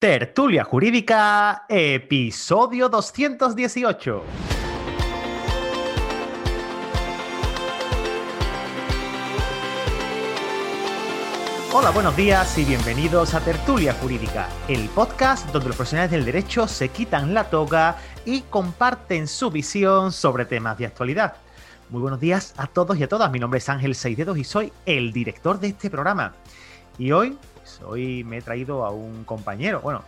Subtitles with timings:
[0.00, 4.22] Tertulia Jurídica, episodio 218.
[11.74, 16.66] Hola, buenos días y bienvenidos a Tertulia Jurídica, el podcast donde los profesionales del derecho
[16.66, 21.34] se quitan la toga y comparten su visión sobre temas de actualidad.
[21.90, 23.30] Muy buenos días a todos y a todas.
[23.30, 26.32] Mi nombre es Ángel Seidedos y soy el director de este programa.
[26.98, 27.36] Y hoy
[27.84, 29.80] hoy me he traído a un compañero.
[29.80, 30.04] Bueno,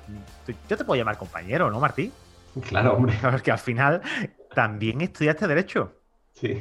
[0.69, 2.13] yo te puedo llamar compañero, ¿no, Martí?
[2.69, 3.15] Claro, hombre.
[3.23, 4.03] Porque al final
[4.55, 5.93] también estudiaste Derecho.
[6.35, 6.61] Sí.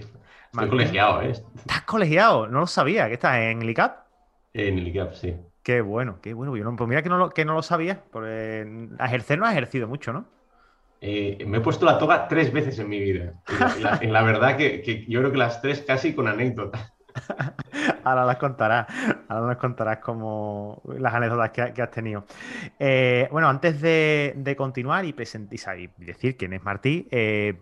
[0.53, 1.31] Estoy colegiado, ¿eh?
[1.31, 2.47] ¿Estás colegiado?
[2.47, 3.07] No lo sabía.
[3.07, 4.05] ¿Qué estás en el ICAP?
[4.53, 5.35] En el ICAP, sí.
[5.63, 6.75] Qué bueno, qué bueno.
[6.75, 8.03] pues mira que no lo, que no lo sabía.
[8.11, 10.25] Porque ejercer no has ejercido mucho, ¿no?
[10.99, 13.33] Eh, me he puesto la toga tres veces en mi vida.
[14.01, 16.93] En la, verdad que, que, yo creo que las tres casi con anécdotas.
[18.03, 18.87] ahora las contarás,
[19.27, 22.25] ahora nos contarás como las anécdotas que, has tenido.
[22.79, 27.59] Eh, bueno, antes de, continuar y, y decir quién es Martí, eh,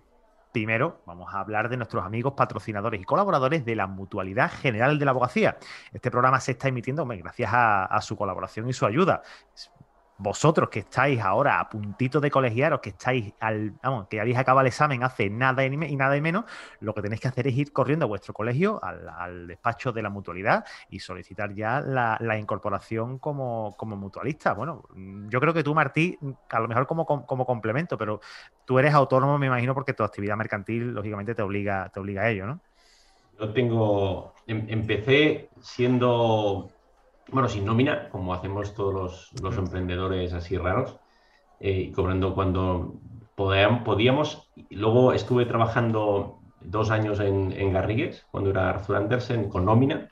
[0.51, 5.05] primero vamos a hablar de nuestros amigos patrocinadores y colaboradores de la Mutualidad General de
[5.05, 5.57] la Abogacía.
[5.93, 9.21] Este programa se está emitiendo gracias a, a, su colaboración y su ayuda
[10.19, 14.61] vosotros que estáis ahora a puntito de colegiaros, que estáis al, vamos, que habéis acabado
[14.61, 16.43] el examen hace nada y, nada y menos,
[16.81, 20.09] lo que tenéis que hacer es ir corriendo a vuestro colegio, al, despacho de la
[20.09, 24.53] mutualidad y solicitar ya la, incorporación como, mutualista.
[24.53, 24.83] Bueno,
[25.29, 26.17] yo creo que tú, Martí,
[26.49, 28.19] a lo mejor como, como complemento, pero
[28.65, 32.29] tú eres autónomo, me imagino, porque tu actividad mercantil, lógicamente, te obliga, te obliga a
[32.29, 32.59] ello, ¿no?
[33.39, 36.69] Yo tengo, em, empecé siendo
[37.31, 40.97] bueno, sin nómina, como hacemos todos los, emprendedores así raros,
[41.59, 42.95] eh, cobrando cuando
[43.35, 44.49] podíamos.
[44.69, 50.09] Luego estuve trabajando dos años en, Garrigues, cuando era Arthur Andersen, con nómina.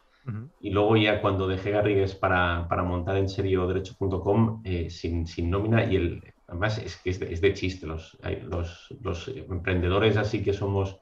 [0.60, 5.86] Y luego ya cuando dejé Garrigues para, montar en serio derecho.com eh, sin, sin, nómina
[5.86, 11.00] y el, además es que es de, chiste, los, los, los emprendedores así que somos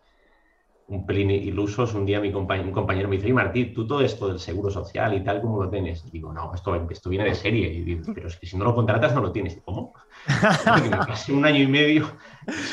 [0.87, 4.27] un pelín ilusos, un día mi compañero, un compañero me dice, Martí, tú todo esto
[4.27, 6.09] del seguro social y tal, ¿cómo lo tienes?
[6.11, 7.73] digo, no, esto, esto viene de serie.
[7.73, 9.59] Y digo, pero es que si no lo contratas no lo tienes.
[9.65, 9.93] ¿Cómo?
[11.07, 12.11] Casi un año y medio,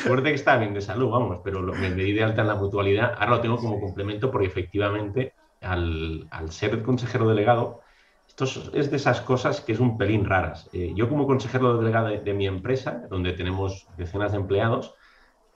[0.03, 3.13] suerte que está bien de salud, vamos, pero me, di de alta en la mutualidad.
[3.17, 7.81] Ahora lo tengo como complemento porque efectivamente al, al ser consejero delegado,
[8.27, 10.69] esto es de esas cosas que es un pelín raras.
[10.71, 14.93] Eh, yo como consejero delegado de mi empresa, donde tenemos decenas de empleados,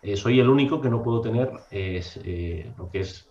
[0.02, 3.30] eh, soy el único que no puedo tener eh, lo que es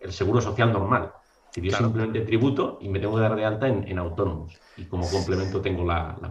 [0.00, 1.12] el seguro social normal.
[1.50, 4.58] Si yo simplemente tributo y me tengo que dar de alta en, autónomos.
[4.76, 6.28] Y como complemento tengo la, la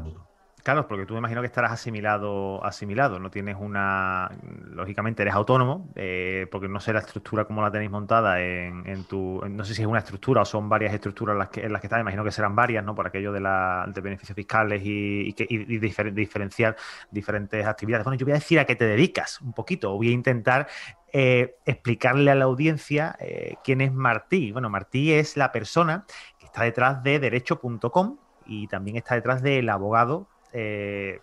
[0.64, 4.32] Claro, porque tú me imagino que estarás asimilado, asimilado, no tienes una,
[4.72, 9.42] lógicamente eres autónomo, eh, porque no sé la estructura como la tenéis montada en, tu,
[9.46, 11.82] no sé si es una estructura o son varias estructuras en las que, en las
[11.82, 12.96] que estás, imagino que serán varias, ¿no?
[12.96, 16.78] Por aquello de, la, de beneficios fiscales y, y, diferenciar
[17.12, 18.06] diferentes actividades.
[18.06, 20.68] Bueno, yo voy a decir a qué te dedicas un poquito, o voy a intentar
[21.12, 24.54] eh, explicarle a la audiencia eh, quién es Martí.
[24.54, 26.06] Bueno, Martí es la persona
[26.40, 31.20] que está detrás de derecho.com y también está detrás del abogado eh,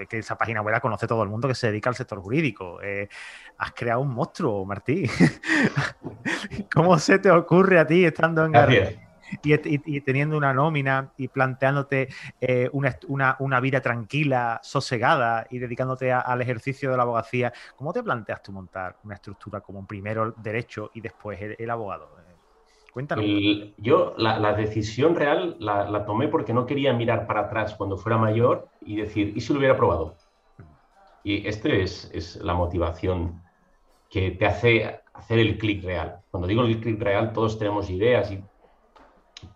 [0.00, 2.20] es que esa página web la conoce todo el mundo que se dedica al sector
[2.20, 2.80] jurídico.
[2.82, 3.08] Eh,
[3.58, 5.08] has creado un monstruo, Martí.
[6.74, 9.02] ¿Cómo se te ocurre a ti estando en García?
[9.42, 12.08] Y, teniendo una nómina y planteándote
[12.40, 18.40] eh, una, vida tranquila, sosegada y dedicándote al ejercicio de la abogacía, ¿cómo te planteas
[18.40, 22.25] tú montar una estructura como primero el derecho y después el abogado?
[23.76, 28.68] Yo la, decisión real la, tomé porque no quería mirar para atrás cuando fuera mayor
[28.80, 30.16] y decir, ¿y si lo hubiera probado?
[31.22, 33.42] Y esta es, es, la motivación
[34.08, 36.20] que te hace hacer el clic real.
[36.30, 38.42] Cuando digo el clic real, todos tenemos ideas y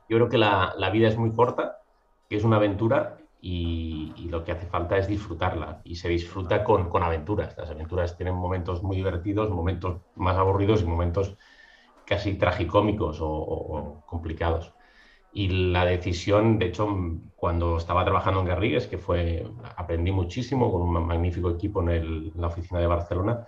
[0.09, 1.79] yo creo que la, la vida es muy corta,
[2.29, 5.81] que es una aventura y, y, lo que hace falta es disfrutarla.
[5.85, 7.57] Y se disfruta con, con aventuras.
[7.57, 11.37] Las aventuras tienen momentos muy divertidos, momentos más aburridos y momentos
[12.11, 14.75] casi tragicómicos o, complicados.
[15.33, 16.89] Y la decisión, de hecho,
[17.37, 22.49] cuando estaba trabajando en Garrigues, que fue, aprendí muchísimo con un magnífico equipo en, la
[22.49, 23.47] oficina de Barcelona,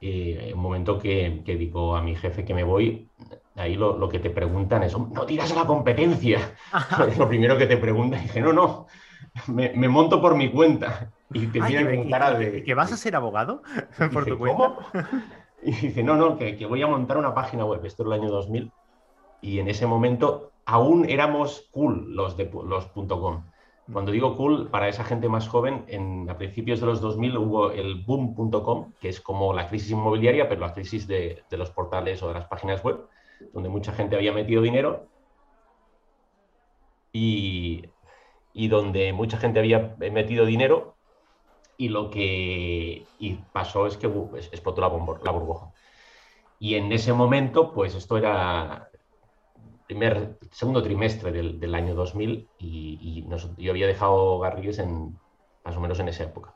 [0.00, 3.08] eh, un momento que, que, digo a mi jefe que me voy,
[3.54, 6.40] ahí lo, que te preguntan es, no tiras a la competencia.
[7.18, 8.88] lo primero que te preguntan, dije, no, no,
[9.46, 11.12] me, monto por mi cuenta.
[11.32, 12.64] Y te miran con cara de...
[12.64, 13.62] ¿Que vas a ser abogado
[14.12, 14.74] por tu cuenta?
[15.62, 17.84] Y dice, no, no, que, voy a montar una página web.
[17.84, 18.72] Esto era el año 2000.
[19.40, 23.44] Y en ese momento aún éramos cool los de los .com.
[23.92, 27.70] Cuando digo cool, para esa gente más joven, en, a principios de los 2000 hubo
[27.72, 32.22] el boom.com, que es como la crisis inmobiliaria, pero la crisis de, de, los portales
[32.22, 33.00] o de las páginas web,
[33.52, 35.06] donde mucha gente había metido dinero.
[37.12, 37.84] Y,
[38.54, 40.91] y donde mucha gente había metido dinero
[41.76, 43.04] y lo que
[43.52, 44.06] pasó es que
[44.52, 45.72] explotó la, la burbuja.
[46.58, 48.88] Y en ese momento, pues esto era
[49.86, 53.26] primer, segundo trimestre del, año 2000 y,
[53.58, 55.18] yo había dejado Garrigues en,
[55.64, 56.54] más o menos en esa época.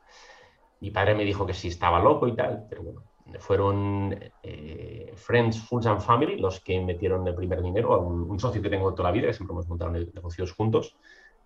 [0.81, 3.03] Mi padre me dijo que sí estaba loco y tal, pero bueno,
[3.39, 8.63] fueron eh, Friends, Fools and Family los que metieron el primer dinero, a un, socio
[8.63, 10.97] que tengo toda la vida, que siempre hemos montado negocios juntos.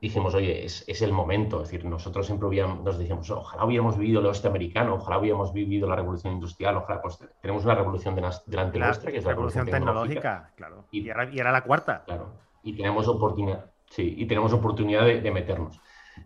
[0.01, 1.63] Dijimos, oye, es, es, el momento.
[1.63, 5.53] Es decir, nosotros siempre hubiéramos, nos decíamos, ojalá hubiéramos vivido el oeste americano, ojalá hubiéramos
[5.53, 8.15] vivido la revolución industrial, ojalá, pues tenemos una revolución
[8.47, 10.53] delante nuestra, que es la revolución, tecnológica.
[10.57, 10.85] claro.
[10.91, 12.03] Y, era, la cuarta.
[12.07, 12.33] Claro.
[12.63, 15.81] Y tenemos oportunidad, sí, y tenemos oportunidad de, de meternos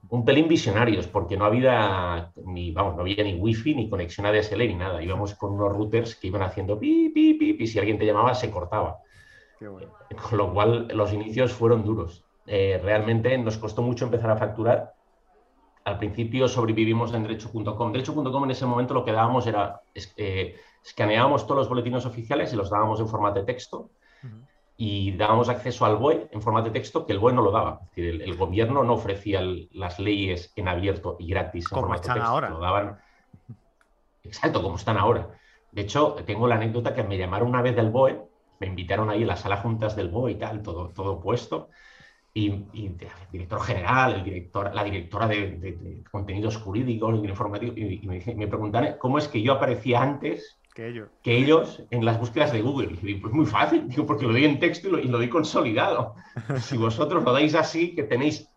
[0.08, 4.58] un pelín visionarios, porque no había ni, vamos, no había ni wifi, ni conexión ADSL,
[4.58, 5.02] ni nada.
[5.02, 8.34] Íbamos con unos routers que iban haciendo pi, pi, pi, y si alguien te llamaba
[8.34, 8.98] se cortaba.
[9.58, 12.24] Con lo cual los inicios fueron duros.
[12.46, 14.94] Eh, realmente nos costó mucho empezar a facturar.
[15.84, 17.92] Al principio sobrevivimos en derecho.com.
[17.92, 22.56] Derecho.com en ese momento lo que dábamos era, eh, escaneábamos todos los boletines oficiales y
[22.56, 23.90] los dábamos en formato de texto
[24.76, 27.80] y dábamos acceso al BOE en formato de texto que el BOE no lo daba.
[27.82, 29.40] Es decir, el, gobierno no ofrecía
[29.72, 32.50] las leyes en abierto y gratis en como están ahora.
[32.50, 32.98] Lo daban...
[34.24, 35.28] Exacto, como están ahora.
[35.70, 38.20] De hecho, tengo la anécdota que me llamaron una vez del BOE,
[38.58, 41.68] me invitaron ahí a la sala juntas del BOE y tal, todo, todo puesto.
[42.36, 42.98] Y, el
[43.30, 48.96] director general, el director, la directora de, contenidos jurídicos, de informativos, y, me, me preguntaron
[48.98, 51.08] cómo es que yo aparecía antes que ellos.
[51.22, 52.98] Que ellos en las búsquedas de Google.
[53.00, 55.28] Y pues muy fácil, digo, porque lo doy en texto y lo, y lo doy
[55.28, 56.16] consolidado.
[56.60, 58.50] Si vosotros lo dais así, que tenéis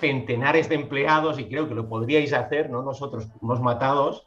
[0.00, 4.26] centenares de empleados y creo que lo podríais hacer, no nosotros, unos matados,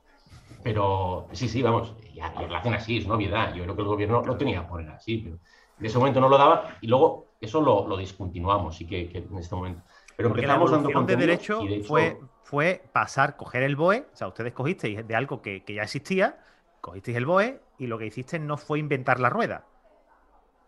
[0.64, 3.54] pero sí, sí, vamos, ya, lo hacen así, es novedad.
[3.54, 5.40] Yo creo que el gobierno lo tenía que poner así, pero
[5.84, 9.38] en ese momento no lo daba y luego eso lo, lo discontinuamos, sí que, en
[9.38, 9.84] este momento.
[10.16, 14.30] Pero Porque empezamos la dando de derecho, fue, fue pasar, coger el BOE, o sea,
[14.30, 16.40] ustedes cogisteis de algo que, que ya existía,
[16.80, 19.66] cogisteis el BOE y lo que hiciste no fue inventar la rueda.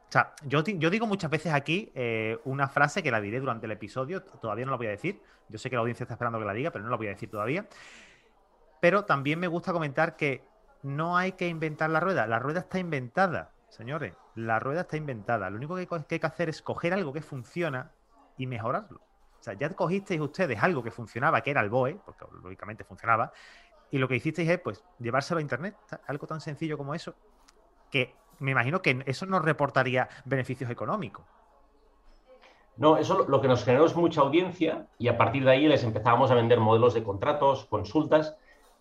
[0.09, 3.67] O sea, yo, yo digo muchas veces aquí eh, una frase que la diré durante
[3.67, 5.21] el episodio, todavía no la voy a decir.
[5.47, 7.11] Yo sé que la audiencia está esperando que la diga, pero no la voy a
[7.11, 7.67] decir todavía.
[8.81, 10.43] Pero también me gusta comentar que
[10.83, 12.27] no hay que inventar la rueda.
[12.27, 14.13] La rueda está inventada, señores.
[14.35, 15.49] La rueda está inventada.
[15.49, 17.91] Lo único que hay que hacer es coger algo que funciona
[18.37, 18.99] y mejorarlo.
[19.39, 23.31] O sea, ya cogisteis ustedes algo que funcionaba, que era el BOE, porque lógicamente funcionaba,
[23.91, 25.75] y lo que hicisteis es, pues, llevárselo a Internet,
[26.07, 27.15] algo tan sencillo como eso,
[27.91, 31.25] que me imagino que eso nos reportaría beneficios económicos.
[32.77, 35.83] No, eso lo que nos generó es mucha audiencia y a partir de ahí les
[35.83, 38.35] empezábamos a vender modelos de contratos, consultas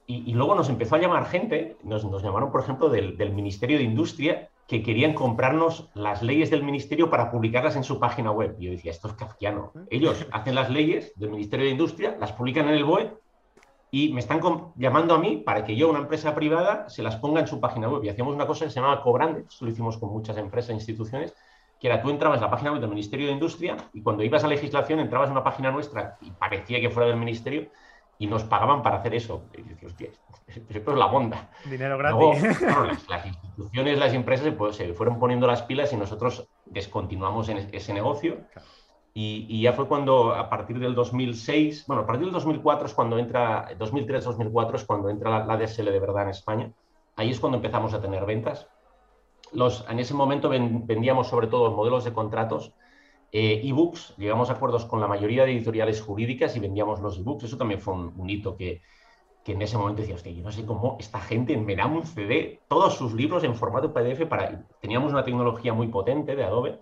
[0.06, 4.50] y, luego nos empezó a llamar gente, nos, llamaron por ejemplo del, Ministerio de Industria
[4.66, 8.56] que querían comprarnos las leyes del ministerio para publicarlas en su página web.
[8.58, 9.72] Y yo decía, esto es kafkiano.
[9.90, 13.12] Ellos hacen las leyes del Ministerio de Industria, las publican en el BOE
[13.90, 14.40] y me están
[14.76, 17.88] llamando a mí para que yo, una empresa privada, se las ponga en su página
[17.88, 18.02] web.
[18.04, 20.74] Y hacíamos una cosa que se llamaba Cobrande, esto lo hicimos con muchas empresas e
[20.74, 21.34] instituciones,
[21.78, 24.42] que era tú entrabas en la página web del Ministerio de Industria y cuando ibas
[24.42, 27.68] a legislación entrabas en una página nuestra y parecía que fuera del Ministerio
[28.18, 29.44] y nos pagaban para hacer eso.
[29.52, 30.08] Y yo decía,
[30.46, 31.50] esto es la bonda.
[31.64, 32.60] Dinero gratis.
[33.08, 37.92] las, instituciones, las empresas pues, se fueron poniendo las pilas y nosotros descontinuamos en ese
[37.92, 38.38] negocio.
[39.16, 43.16] Y, ya fue cuando, a partir del 2006, bueno, a partir del 2004 es cuando
[43.16, 46.72] entra, 2003-2004 es cuando entra la, DSL de verdad en España.
[47.14, 48.66] Ahí es cuando empezamos a tener ventas.
[49.52, 52.74] Los, en ese momento vendíamos sobre todo modelos de contratos,
[53.34, 57.44] ebooks, llegamos a acuerdos con la mayoría de editoriales jurídicas y vendíamos los ebooks.
[57.44, 58.80] Eso también fue un, hito que,
[59.44, 62.06] que, en ese momento decía, hostia, yo no sé cómo esta gente me da un
[62.06, 66.78] CD, todos sus libros en formato PDF, para, teníamos una tecnología muy potente de Adobe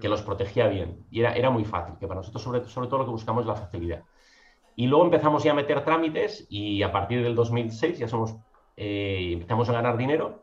[0.00, 1.06] que los protegía bien.
[1.10, 3.46] Y era, era muy fácil, que para nosotros sobre, sobre todo lo que buscamos es
[3.46, 4.02] la facilidad.
[4.74, 8.34] Y luego empezamos ya a meter trámites y a partir del 2006 ya somos,
[8.76, 10.42] eh, empezamos a ganar dinero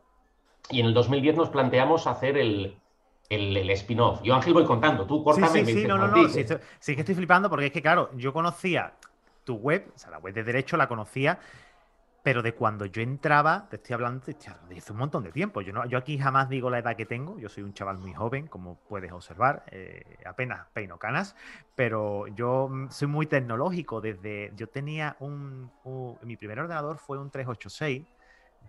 [0.70, 2.80] y en el 2010 nos planteamos hacer el,
[3.30, 4.20] el, el spin-off.
[4.22, 5.06] Yo, Ángel, voy contando.
[5.06, 5.48] Tú, córtame.
[5.48, 6.28] Sí, sí, sí no, no, no.
[6.28, 6.44] Sí,
[6.78, 8.92] sí, que estoy flipando porque es que, claro, yo conocía
[9.44, 11.38] tu web, o sea, la web de derecho la conocía
[12.22, 15.62] pero de cuando yo entraba, te estoy hablando de hace un montón de tiempo.
[15.62, 18.12] Yo, no, yo aquí jamás digo la edad que tengo, yo soy un chaval muy
[18.12, 21.34] joven, como puedes observar, eh, apenas peino canas,
[21.74, 24.00] pero yo soy muy tecnológico.
[24.00, 25.70] Desde yo tenía un,
[26.22, 28.06] mi primer ordenador fue un 386,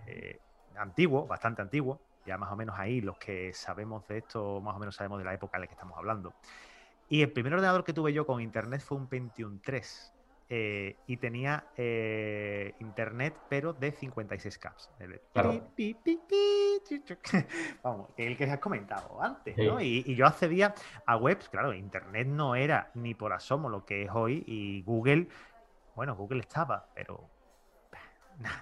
[0.08, 0.40] eh,
[0.78, 4.80] antiguo, bastante antiguo, ya más o menos ahí los que sabemos de esto, más o
[4.80, 6.34] menos sabemos de la época en la que estamos hablando.
[7.10, 10.14] Y el primer ordenador que tuve yo con internet fue un Pentium 3
[10.54, 14.90] eh, y tenía eh, internet, pero de 56 caps.
[17.84, 19.80] Vamos, el que has comentado antes, ¿no?
[19.80, 20.74] Y, y, yo accedía
[21.06, 25.28] a webs, claro, internet no era ni por asomo lo que es hoy y Google,
[25.96, 27.30] bueno, Google estaba, pero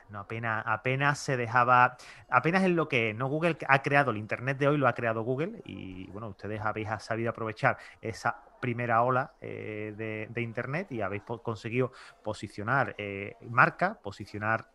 [0.10, 1.98] no, apenas, apenas se dejaba,
[2.30, 5.24] apenas es lo que no Google ha creado el Internet de hoy, lo ha creado
[5.24, 11.24] Google y bueno, ustedes habéis sabido aprovechar esa primera ola eh, de, Internet y habéis
[11.24, 11.92] conseguido
[12.24, 14.70] posicionar eh, marca, posicionar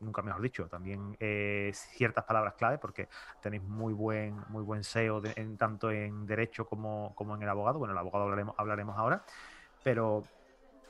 [0.00, 3.08] nunca mejor dicho, también eh, ciertas palabras clave, porque
[3.40, 7.78] tenéis muy buen, muy buen SEO en, tanto en derecho como, como, en el abogado.
[7.78, 9.22] Bueno, el abogado hablaremos, hablaremos ahora.
[9.82, 10.24] Pero,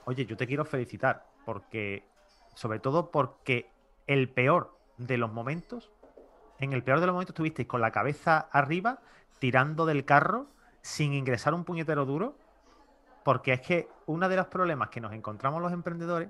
[0.04, 2.04] oye, yo te quiero felicitar, porque
[2.60, 3.70] sobre todo porque
[4.06, 5.90] el peor de los momentos,
[6.58, 8.98] en el peor de los momentos estuvisteis con la cabeza arriba,
[9.38, 10.46] tirando del carro,
[10.82, 12.36] sin ingresar un puñetero duro,
[13.24, 16.28] porque es que uno de los problemas que nos encontramos los emprendedores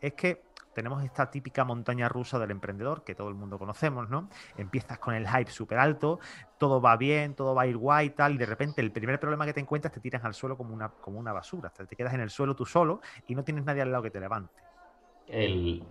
[0.00, 0.42] es que
[0.74, 4.28] tenemos esta típica montaña rusa del emprendedor que todo el mundo conocemos, ¿no?
[4.56, 6.18] Empiezas con el hype súper alto,
[6.58, 9.20] todo va bien, todo va a ir guay y tal, y de repente el primer
[9.20, 12.14] problema que te encuentras te tiras al suelo como una, como una basura, te quedas
[12.14, 14.69] en el suelo tú solo y no tienes nadie al lado que te levante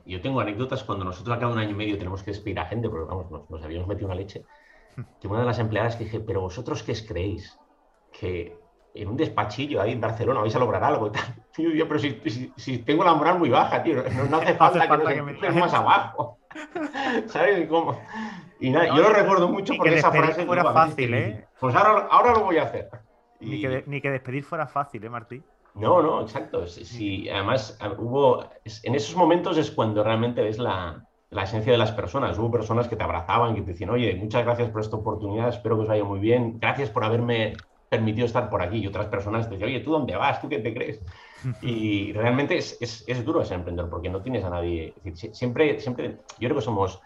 [0.05, 2.89] yo tengo anécdotas cuando nosotros acá un año y medio tenemos que despedir a gente,
[2.89, 4.43] porque vamos, nos, habíamos metido una leche,
[5.19, 7.57] que una de las empleadas que dije, pero vosotros qué creéis?
[8.11, 8.57] Que
[8.93, 11.35] en un despachillo ahí en Barcelona vais a lograr algo y tal.
[11.57, 15.73] Yo, pero si, tengo la moral muy baja, tío, no, hace falta, que, me más
[15.73, 16.39] abajo.
[17.27, 17.99] ¿Sabes cómo?
[18.59, 21.47] Y nada, yo lo recuerdo mucho porque esa frase fuera fácil, ¿eh?
[21.59, 22.89] Pues ahora, ahora lo voy a hacer.
[23.39, 25.41] Ni, que ni que despedir fuera fácil, ¿eh, Martí?
[25.79, 26.67] No, no, exacto.
[26.67, 28.45] Sí, además hubo,
[28.83, 32.37] en esos momentos es cuando realmente ves la, esencia de las personas.
[32.37, 35.75] Hubo personas que te abrazaban, que te decían, oye, muchas gracias por esta oportunidad, espero
[35.75, 37.53] que os vaya muy bien, gracias por haberme
[37.87, 38.77] permitido estar por aquí.
[38.77, 40.41] Y otras personas te decían, oye, ¿tú dónde vas?
[40.41, 41.01] ¿Tú qué te crees?
[41.61, 44.93] Y realmente es, es, duro ser emprendedor porque no tienes a nadie.
[45.31, 47.01] siempre, siempre, yo creo que somos,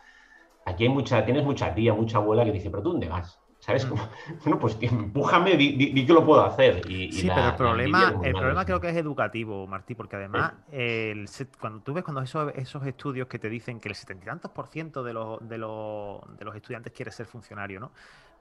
[0.66, 3.40] aquí hay mucha, tienes mucha tía, mucha abuela que dice, pero ¿tú dónde vas?
[3.64, 3.90] ¿Sabes?
[3.90, 3.94] Mm.
[4.44, 6.82] bueno, pues empújame, di, que lo puedo hacer.
[6.92, 11.30] Y, sí, pero el problema, el problema creo que es educativo, Martí, porque además, el,
[11.62, 14.52] cuando tú ves cuando esos, esos estudios que te dicen que el setenta y tantos
[14.52, 17.94] por ciento de los, de, los, de los estudiantes quiere ser funcionario, ¿no?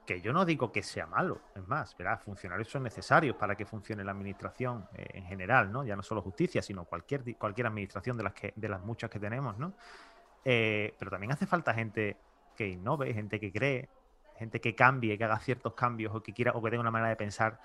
[0.04, 2.20] Que yo no digo que sea malo, es más, ¿verdad?
[2.24, 5.84] Funcionarios son necesarios para que funcione la administración eh, en general, ¿no?
[5.84, 9.20] Ya no solo justicia, sino cualquier, cualquier administración de las, que, de las muchas que
[9.20, 9.74] tenemos, ¿no?
[10.44, 12.16] Eh, pero también hace falta gente
[12.56, 13.88] que innove, gente que cree,
[14.38, 17.10] gente que cambie, que haga ciertos cambios o que quiera o que tenga una manera
[17.10, 17.60] de pensar.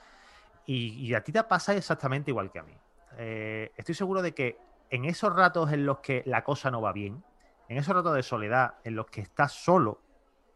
[0.66, 2.74] Y, a ti te pasa exactamente igual que a mí.
[3.18, 4.58] Eh, estoy seguro de que
[4.90, 7.24] en esos ratos en los que la cosa no va bien,
[7.70, 10.02] en esos ratos de soledad, en los que estás solo,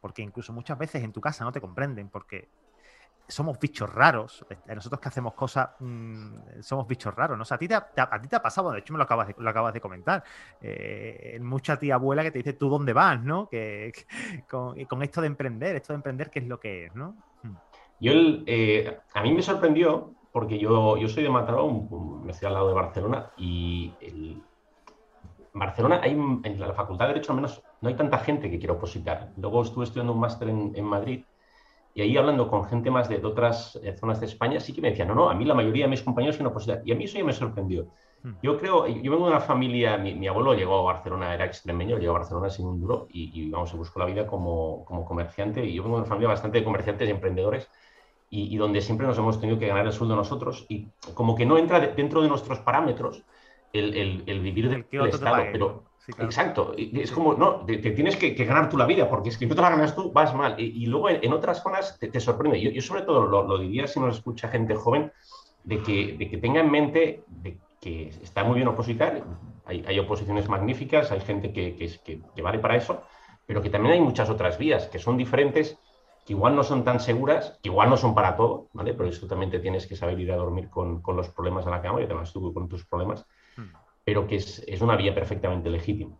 [0.01, 2.49] porque incluso muchas veces en tu casa no te comprenden, porque
[3.31, 4.45] somos bichos raros.
[4.49, 7.37] Eh, nosotros que hacemos cosas mm, somos bichos raros.
[7.37, 7.43] ¿no?
[7.49, 9.35] a, ti te ha, a ti te ha pasado, de hecho me lo acabas de,
[9.37, 10.23] lo acabas de comentar.
[10.61, 13.47] Eh, mucha tía abuela que te dice tú dónde vas, ¿no?
[13.49, 13.91] Que,
[14.49, 17.15] con, esto de emprender, esto de emprender, ¿qué es lo que es, ¿no?
[17.43, 17.55] Hmm.
[17.99, 18.11] Yo,
[18.45, 21.69] eh, a mí me sorprendió porque yo, yo soy de Mataró,
[22.23, 24.41] me estoy al lado de Barcelona y el,
[25.53, 28.73] Barcelona hay en la Facultad de Derecho al menos no hay tanta gente que quiera
[28.73, 29.31] opositar.
[29.37, 31.23] Luego estuve estudiando un máster en, en Madrid
[31.93, 34.91] y ahí hablando con gente más de, otras eh, zonas de España, sí que me
[34.91, 36.83] decían, no, no, a mí la mayoría de mis compañeros una posibilidad.
[36.85, 37.87] Y a mí eso ya me sorprendió.
[38.23, 38.33] Hmm.
[38.41, 42.15] Yo creo, yo vengo de una familia, mi, abuelo llegó a Barcelona, era extremeño, llegó
[42.15, 45.65] a Barcelona sin un duro y, vamos, se buscó la vida como, como, comerciante.
[45.65, 47.69] Y yo vengo de una familia bastante de comerciantes y emprendedores
[48.29, 51.57] y, donde siempre nos hemos tenido que ganar el sueldo nosotros y como que no
[51.57, 53.23] entra dentro de nuestros parámetros
[53.73, 56.73] el, el, vivir del Estado, pero Exacto.
[56.77, 59.61] Es como, no, te, tienes que, ganar tú la vida, porque que si no te
[59.61, 60.55] la ganas tú, vas mal.
[60.59, 62.59] Y, luego en, otras zonas te, sorprende.
[62.59, 65.11] Yo, sobre todo lo, diría si nos escucha gente joven,
[65.63, 69.23] de que, de que tenga en mente de que está muy bien opositar,
[69.65, 73.03] hay, hay oposiciones magníficas, hay gente que, que, vale para eso,
[73.45, 75.77] pero que también hay muchas otras vías que son diferentes,
[76.25, 78.93] que igual no son tan seguras, que igual no son para todo, ¿vale?
[78.93, 81.71] Pero eso también te tienes que saber ir a dormir con, con los problemas a
[81.71, 83.25] la cama y además tú con tus problemas.
[84.03, 86.17] Pero que es, una vía perfectamente legítima.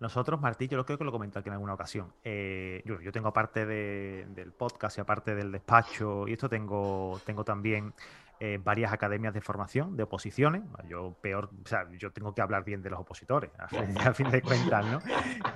[0.00, 2.12] Nosotros, Martí, yo creo que lo comenté aquí en alguna ocasión.
[2.24, 7.94] Eh, yo, tengo aparte del podcast y aparte del despacho, y esto tengo, tengo también
[8.40, 10.62] eh, varias academias de formación de oposiciones.
[10.88, 13.68] Yo peor, o sea, yo tengo que hablar bien de los opositores, a
[14.14, 15.00] fin, de cuentas, ¿no?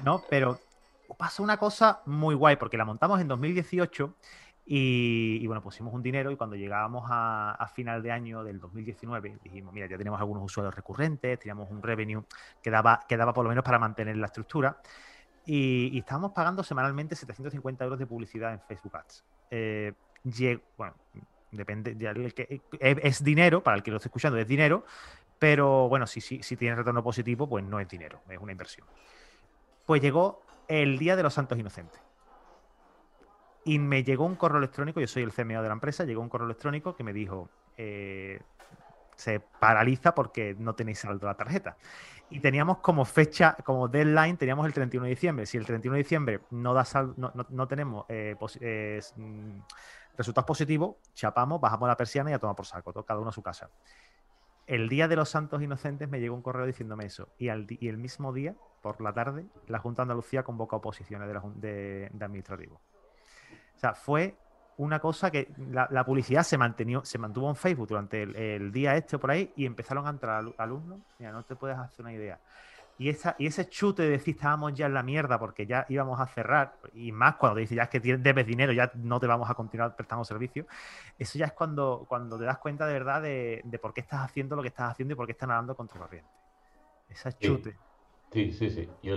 [0.05, 0.23] ¿no?
[0.31, 0.61] Pero
[1.19, 4.15] pasa una cosa muy guay, porque la montamos en 2018
[4.69, 9.73] y, bueno, pusimos un dinero y cuando llegábamos a, final de año del 2019 dijimos,
[9.73, 12.25] mira, ya tenemos algunos usuarios recurrentes, teníamos un revenue
[12.61, 14.79] que daba, que daba por lo menos para mantener la estructura
[15.45, 19.25] y, estábamos pagando semanalmente 750 euros de publicidad en Facebook Ads.
[19.53, 19.93] Eh,
[20.77, 20.97] bueno,
[21.53, 21.97] depende,
[22.81, 24.85] es, dinero, para el que lo esté escuchando es dinero,
[25.39, 28.89] Pero bueno, si, si, si tienes retorno positivo, pues no es dinero, es una inversión.
[29.85, 32.06] Pues llegó el Día de los Santos Inocentes.
[33.67, 36.29] Y me llegó un correo electrónico, yo soy el CMO de la empresa, llegó un
[36.29, 38.39] correo electrónico que me dijo, eh,
[39.17, 41.77] se paraliza porque no tenéis saldo la tarjeta.
[42.31, 45.47] Y teníamos como fecha, como deadline, teníamos el 31 de diciembre.
[45.47, 48.37] Si el 31 de diciembre no, da no, tenemos eh,
[49.17, 49.59] mm,
[50.17, 53.43] resultados positivos, chapamos, bajamos la persiana y a tomar por saco, cada uno a su
[53.43, 53.69] casa.
[54.69, 57.31] El día de los Santos Inocentes me llegó un correo diciéndome eso.
[57.37, 62.81] Y, el mismo día, por la tarde, la Junta de Andalucía convoca oposiciones de, administrativo.
[63.77, 64.35] O sea, fue
[64.79, 69.19] una cosa que la, publicidad se, mantenió, se mantuvo en Facebook durante el, día este
[69.19, 71.01] por ahí y empezaron a entrar alumnos.
[71.19, 72.39] Mira, no te puedes hacer una idea.
[72.99, 76.19] Y, esa, y ese chute de decir estábamos ya en la mierda porque ya íbamos
[76.19, 79.27] a cerrar, y más cuando te dices ya es que debes dinero, ya no te
[79.27, 80.67] vamos a continuar prestando servicio,
[81.19, 84.57] eso ya es cuando, cuando te das cuenta de verdad de, por qué estás haciendo
[84.57, 86.31] lo que estás haciendo y por qué estás nadando contra corriente.
[87.11, 87.77] Ese chute.
[88.33, 88.89] Sí, sí, sí.
[89.03, 89.15] Yo,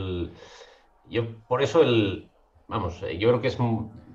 [1.10, 2.30] yo por eso el,
[2.70, 3.58] vamos, eh, yo creo que es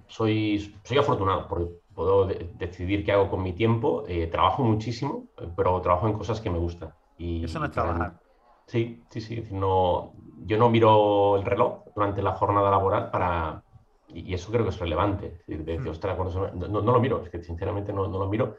[0.07, 4.05] soy, soy afortunado porque puedo decidir qué hago con mi tiempo.
[4.09, 6.93] Eh, trabajo muchísimo, eh, pero trabajo en cosas que me gustan.
[7.19, 8.21] Y, Eso no es trabajar.
[8.67, 9.45] Sí, sí, sí.
[9.51, 10.13] No,
[10.45, 13.63] yo no miro el reloj durante la jornada laboral para...
[14.09, 15.43] Y eso creo que es relevante.
[15.47, 16.71] Mm.
[16.71, 18.57] no, lo miro, es que sinceramente no, lo miro.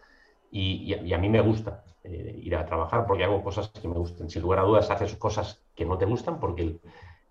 [0.52, 4.30] Y, a mí me gusta eh, ir a trabajar porque hago cosas que me gustan.
[4.30, 6.82] Sin lugar a dudas, haces cosas que no te gustan porque el,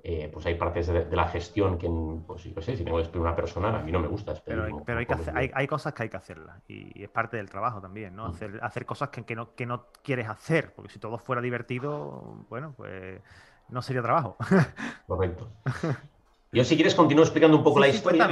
[0.07, 1.89] eh, pues hay partes de, la gestión que,
[2.27, 4.65] pues yo sé, si tengo que despedir una persona, a mí no me gusta Pero,
[4.65, 7.49] hay, pero hay, que hacer, hay, cosas que hay que hacerlas y, es parte del
[7.49, 8.29] trabajo también, ¿no?
[8.29, 8.31] Mm.
[8.31, 12.45] Hacer, hacer cosas que, que, no, que no quieres hacer, porque si todo fuera divertido,
[12.51, 13.23] bueno, pues
[13.71, 14.37] no sería trabajo.
[15.07, 15.49] Correcto.
[16.53, 18.29] Yo, si quieres, continúo explicando un poco la historia.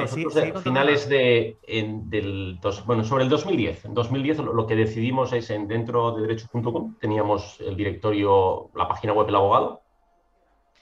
[0.62, 3.86] finales de, del bueno, sobre el 2010.
[3.86, 9.12] En 2010 lo, que decidimos es en dentro de derecho.com teníamos el directorio, la página
[9.12, 9.81] web del abogado,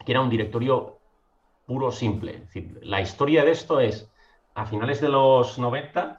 [0.05, 0.99] que era un directorio
[1.67, 2.47] puro simple.
[2.83, 4.11] la historia de esto es,
[4.55, 6.19] a finales de los 90,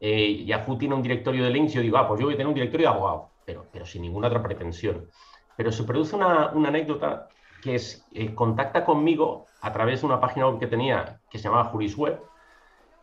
[0.00, 2.48] eh, Yahoo tiene un directorio de links yo digo, ah, pues yo voy a tener
[2.48, 5.08] un directorio de abogados, pero, pero sin ninguna otra pretensión.
[5.56, 7.28] Pero se produce una, anécdota
[7.62, 11.44] que es, eh, contacta conmigo a través de una página web que tenía que se
[11.44, 12.20] llamaba Jurisweb,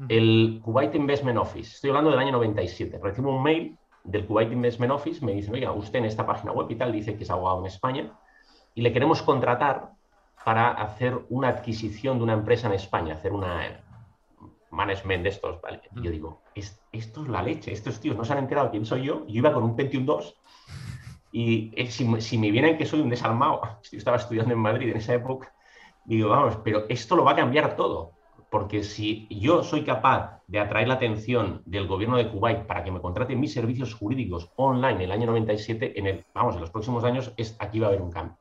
[0.10, 1.76] el Kuwait Investment Office.
[1.76, 3.00] Estoy hablando del año 97.
[3.02, 6.68] Recibo un mail del Kuwait Investment Office, me dicen, oiga, usted en esta página web
[6.70, 8.12] y tal dice que es abogado en España
[8.74, 9.97] y le queremos contratar
[10.48, 13.84] para hacer una adquisición de una empresa en España, hacer una
[14.72, 15.82] management de estos, ¿vale?
[15.94, 16.14] Y yo mm.
[16.14, 16.42] digo,
[16.94, 19.52] esto es la leche, estos tíos no se han enterado quién soy yo, yo iba
[19.52, 20.40] con un Pentium 2
[21.34, 23.60] y eh, si, me vienen que soy un desalmado,
[23.92, 25.54] yo estaba estudiando en Madrid en esa época,
[26.06, 28.14] digo, vamos, pero esto lo va a cambiar todo,
[28.50, 32.92] porque si yo soy capaz de atraer la atención del gobierno de Kuwait para que
[32.92, 36.72] me contraten mis servicios jurídicos online en el año 97, en el, vamos, en los
[36.72, 38.38] próximos años, es, aquí va a haber un cambio.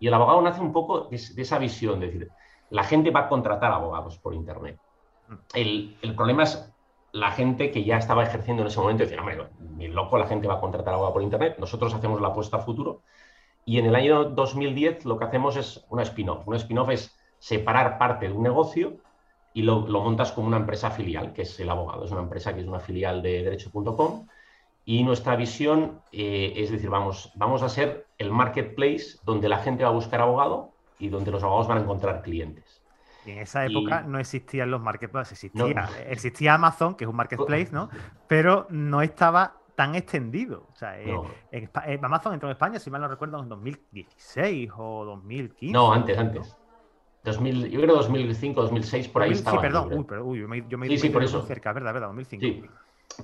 [0.00, 2.30] Y el abogado nace un poco de, esa visión, de decir,
[2.70, 4.80] la gente va a contratar abogados por Internet.
[5.28, 5.34] Mm.
[5.54, 6.72] El, problema es
[7.12, 10.48] la gente que ya estaba ejerciendo en ese momento, decir, hombre, ni loco la gente
[10.48, 13.02] va a contratar abogados por Internet, nosotros hacemos la apuesta a futuro.
[13.66, 16.48] Y en el año 2010 lo que hacemos es una spin-off.
[16.48, 18.96] Un spin-off es separar parte de un negocio
[19.52, 22.06] y lo, lo, montas como una empresa filial, que es el abogado.
[22.06, 24.26] Es una empresa que es una filial de derecho.com
[24.90, 29.84] y nuestra visión eh, es decir, vamos, vamos a ser el marketplace donde la gente
[29.84, 32.82] va a buscar abogado y donde los abogados van a encontrar clientes.
[33.24, 37.68] Y en esa época no existían los marketplaces, existía, existía Amazon, que es un marketplace,
[37.70, 37.88] ¿no?
[38.26, 40.66] Pero no estaba tan extendido.
[40.72, 41.68] O sea, eh,
[42.02, 45.72] Amazon entró en España, si mal no recuerdo, en 2016 o 2015.
[45.72, 46.56] No, antes, antes.
[47.22, 49.56] 2000, yo creo 2005, 2006, por ahí estaba.
[49.56, 51.42] Sí, perdón, uy, pero, uy, yo me, yo me, sí, por eso.
[51.42, 51.92] cerca, ¿verdad?
[51.94, 52.08] ¿verdad?
[52.08, 52.66] 2005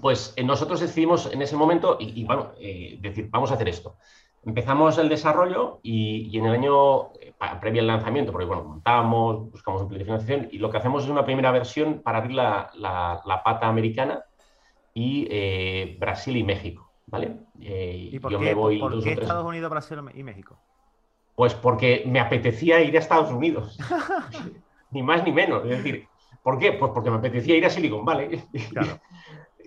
[0.01, 3.97] pues eh, nosotros decidimos en ese momento, y, bueno, eh, decir, vamos a hacer esto.
[4.45, 9.83] Empezamos el desarrollo y, en el año eh, previo al lanzamiento, porque bueno, montamos, buscamos
[9.83, 13.41] un plan de financiación y lo que hacemos es una primera versión para abrir la,
[13.45, 14.25] pata americana
[14.95, 17.39] y Brasil y México, ¿vale?
[17.59, 20.59] ¿Y por qué, voy ¿por qué Estados Unidos, Brasil y México?
[21.35, 23.77] Pues porque me apetecía ir a Estados Unidos,
[24.91, 25.65] ni más ni menos.
[25.65, 26.09] Es decir,
[26.43, 26.73] ¿por qué?
[26.73, 28.43] Pues porque me apetecía ir a Silicon Valley.
[28.71, 29.01] Claro.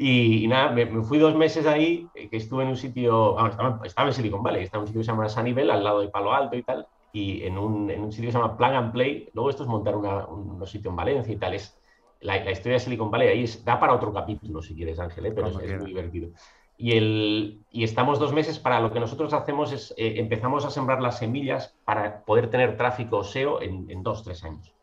[0.02, 3.36] Y, nada, me, fui dos meses ahí, eh, que estuve en un sitio,
[3.84, 6.08] estaba, en Silicon Valley, estaba en un sitio que se llama Sunnyvale, al lado de
[6.08, 8.94] Palo Alto y tal, y en un, en un sitio que se llama Plug and
[8.94, 11.78] Play, luego esto es montar un sitio en Valencia y tal, es,
[12.22, 15.32] la, historia de Silicon Valley ahí da para otro capítulo, si quieres, Ángel, ¿eh?
[15.34, 16.30] pero es, muy divertido.
[16.78, 20.70] Y, el, y estamos dos meses para lo que nosotros hacemos es, eh, empezamos a
[20.70, 24.74] sembrar las semillas para poder tener tráfico SEO en, en dos, tres años.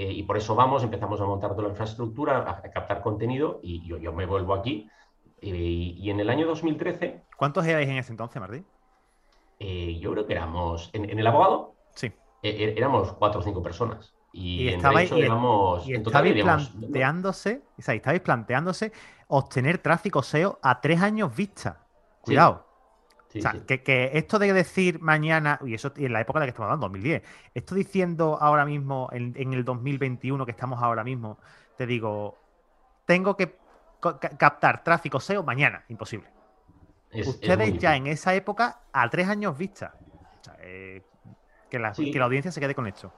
[0.00, 3.84] Eh, y por eso vamos, empezamos a montar toda la infraestructura, a, captar contenido y
[3.84, 4.88] yo, me vuelvo aquí.
[5.40, 7.24] Eh, y en el año 2013...
[7.36, 8.64] ¿Cuántos erais en ese entonces, Martín?
[9.58, 12.12] eh, yo creo que éramos, en, el abogado, sí.
[12.44, 14.14] E, e, éramos cuatro o cinco personas.
[14.32, 18.92] Y, estabais, planteándose, o sea, estabais planteándose
[19.26, 21.84] obtener tráfico SEO a tres años vista.
[22.20, 22.67] Cuidado.
[23.28, 26.50] O sea, Que, esto de decir mañana, y eso en la época en la que
[26.50, 27.22] estamos hablando, 2010,
[27.54, 31.38] esto diciendo ahora mismo, en, el 2021 que estamos ahora mismo,
[31.76, 32.38] te digo,
[33.04, 33.56] tengo que
[34.00, 36.28] captar tráfico SEO mañana, imposible.
[37.12, 39.94] Ustedes ya en esa época, a tres años vista.
[40.60, 41.02] Eh,
[41.70, 43.12] que, la, que la audiencia se quede con esto.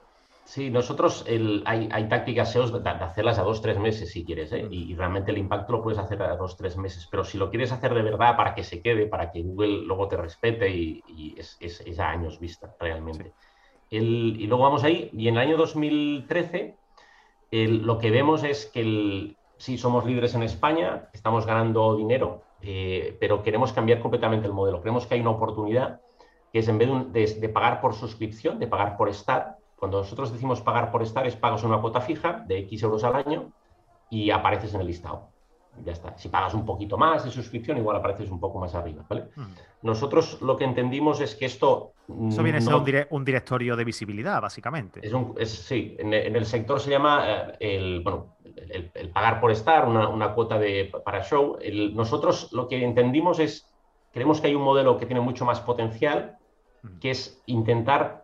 [0.51, 1.25] Sí, nosotros
[1.63, 4.67] hay, tácticas SEO de, hacerlas a dos, tres meses si quieres, ¿eh?
[4.69, 7.71] y, realmente el impacto lo puedes hacer a dos, tres meses, pero si lo quieres
[7.71, 11.97] hacer de verdad para que se quede, para que Google luego te respete y, es,
[11.97, 13.31] a años vista realmente.
[13.89, 16.75] y luego vamos ahí, y en el año 2013
[17.51, 23.15] lo que vemos es que el, sí somos líderes en España, estamos ganando dinero, eh,
[23.21, 24.81] pero queremos cambiar completamente el modelo.
[24.81, 26.01] Creemos que hay una oportunidad
[26.51, 30.31] que es en vez de, de pagar por suscripción, de pagar por estar, cuando nosotros
[30.31, 33.51] decimos pagar por estar, es pagas una cuota fija de X euros al año
[34.11, 35.29] y apareces en el listado.
[35.83, 36.15] Ya está.
[36.19, 39.03] Si pagas un poquito más de suscripción, igual apareces un poco más arriba.
[39.09, 39.29] ¿vale?
[39.81, 41.93] Nosotros lo que entendimos es que esto.
[42.27, 44.99] Eso viene a ser un, directorio de visibilidad, básicamente.
[45.01, 49.87] Es un, sí, en, el sector se llama eh, el, bueno, el, pagar por estar,
[49.87, 51.57] una, cuota de, para show.
[51.93, 53.67] nosotros lo que entendimos es,
[54.13, 56.37] creemos que hay un modelo que tiene mucho más potencial,
[56.99, 58.20] que es intentar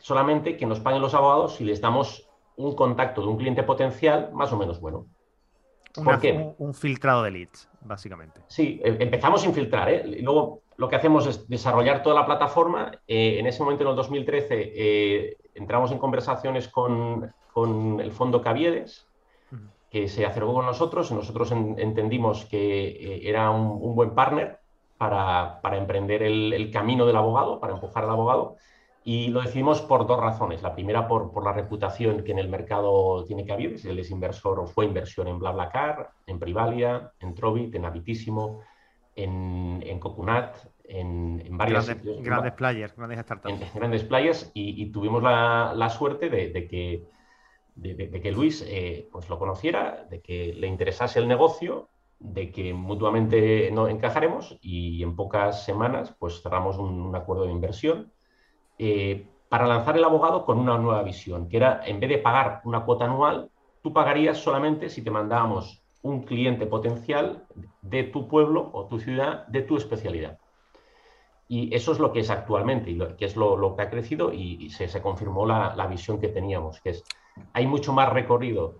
[0.00, 4.30] solamente que nos paguen los abogados si les damos un contacto de un cliente potencial
[4.32, 5.06] más o menos bueno.
[5.92, 6.54] ¿Por qué?
[6.58, 8.40] Un, filtrado de leads, básicamente.
[8.46, 9.88] Sí, em, empezamos sin filtrar.
[9.90, 10.04] ¿eh?
[10.06, 12.92] Y luego lo que hacemos es desarrollar toda la plataforma.
[13.06, 17.34] Eh, en ese momento, en el 2013, eh, entramos en conversaciones con,
[18.00, 19.06] el fondo Caviedes,
[19.90, 21.10] que se acercó con nosotros.
[21.10, 24.60] Nosotros entendimos que era un, buen partner
[24.96, 28.56] para, emprender el, el, camino del abogado, para empujar al abogado.
[29.10, 30.62] Y lo decidimos por dos razones.
[30.62, 33.74] La primera, por, por la reputación que en el mercado tiene que haber.
[33.84, 38.60] Él es inversor o fue inversión en BlaBlaCar, en Privalia, en Trovit, en Habitísimo,
[39.16, 40.52] en, en Coconut,
[40.84, 41.88] en, en varias...
[41.88, 43.52] Grandes, grandes players, grandes startups.
[43.52, 47.04] En, grandes players y, tuvimos la, la suerte de, de que,
[47.74, 51.88] de, que Luis eh, pues lo conociera, de que le interesase el negocio
[52.20, 57.50] de que mutuamente no encajaremos y en pocas semanas pues cerramos un, un acuerdo de
[57.50, 58.12] inversión
[58.82, 62.62] eh, para lanzar el abogado con una nueva visión, que era, en vez de pagar
[62.64, 63.50] una cuota anual,
[63.82, 67.44] tú pagarías solamente si te mandábamos un cliente potencial
[67.82, 70.38] de tu pueblo o tu ciudad, de tu especialidad.
[71.46, 74.32] Y eso es lo que es actualmente, y lo, que es lo, que ha crecido
[74.32, 77.04] y, se, confirmó la, la, visión que teníamos, que es,
[77.52, 78.76] hay mucho más recorrido.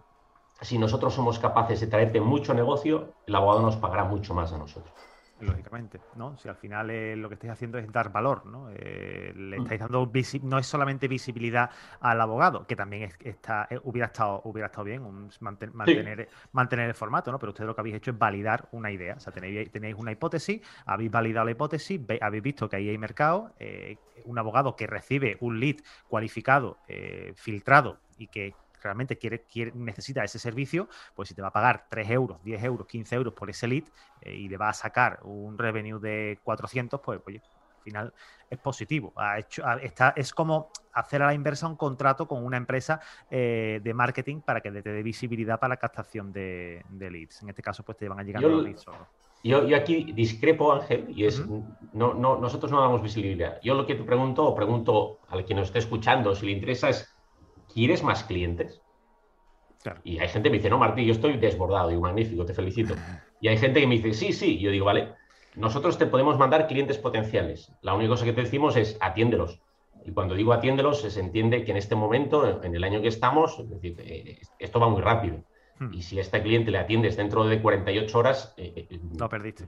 [0.63, 4.57] Si nosotros somos capaces de traerte mucho negocio, el abogado nos pagará mucho más a
[4.57, 4.95] nosotros
[5.41, 6.37] lógicamente, ¿no?
[6.37, 8.71] Si al final eh, lo que estáis haciendo es dar valor, ¿no?
[8.71, 9.63] Eh, le mm.
[9.63, 10.11] estáis dando
[10.43, 15.31] no es solamente visibilidad al abogado, que también está, eh, hubiera estado, hubiera estado bien
[15.41, 17.39] mantener, mantener el formato, ¿no?
[17.39, 19.15] Pero ustedes lo que habéis hecho es validar una idea.
[19.15, 22.99] O sea, tenéis, tenéis una hipótesis, habéis validado la hipótesis, habéis visto que ahí hay
[22.99, 23.53] mercado,
[24.25, 25.77] un abogado que recibe un lead
[26.09, 26.79] cualificado,
[27.35, 31.87] filtrado y que realmente quiere, quiere, necesita ese servicio, pues si te va a pagar
[31.89, 33.85] 3 euros, 10 euros, 15 euros por ese lead
[34.23, 37.43] eh, y le va a sacar un revenue de 400, pues oye,
[37.79, 38.15] al final
[38.49, 39.13] es positivo.
[39.17, 43.81] Ha hecho, está, es como hacer a la inversa un contrato con una empresa eh,
[43.83, 47.43] de marketing para que te dé visibilidad para la captación de, leads.
[47.43, 49.07] En este caso, pues te van a llegar los leads solo.
[49.43, 53.59] Yo, yo, aquí discrepo, Ángel, y es, no, no, nosotros no damos visibilidad.
[53.63, 56.91] Yo lo que te pregunto, o pregunto al que nos esté escuchando, si le interesa,
[56.91, 57.10] es
[57.73, 58.81] ¿quieres más clientes?
[60.05, 61.89] Y hay gente que me dice, no, Martín, yo estoy desbordado.
[61.89, 62.95] Digo, magnífico, te felicito.
[63.41, 64.59] Y hay gente que me dice, sí, sí.
[64.59, 65.15] Y yo digo, vale,
[65.57, 67.73] nosotros te podemos mandar clientes potenciales.
[67.81, 69.61] La única cosa que te decimos es atiéndelos.
[70.05, 73.59] Y cuando digo atiéndelos, se entiende que en este momento, en el año que estamos,
[73.59, 75.43] es decir, eh, esto va muy rápido.
[75.79, 75.93] Hmm.
[75.93, 79.67] Y si a este cliente le atiendes dentro de 48 horas, eh, eh, lo perdiste.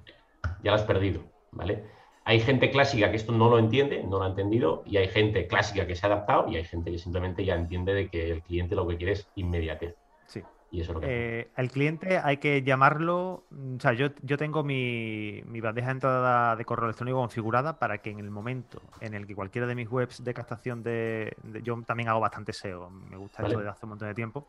[0.63, 1.85] Ya lo has perdido, ¿vale?
[2.25, 5.47] Hay gente clásica que esto no lo entiende, no lo ha entendido, y hay gente
[5.47, 8.43] clásica que se ha adaptado, y hay gente que simplemente ya entiende de que el
[8.43, 9.97] cliente lo que quiere es inmediatez.
[10.27, 10.41] Sí.
[10.71, 14.39] Y eso es lo que eh, el cliente hay que llamarlo, o sea, yo, yo
[14.39, 19.15] tengo mi, bandeja de entrada de correo electrónico configurada para que en el momento en
[19.15, 23.17] el que cualquiera de mis webs de captación de, yo también hago bastante SEO, me
[23.17, 24.47] gusta esto desde hace un montón de tiempo,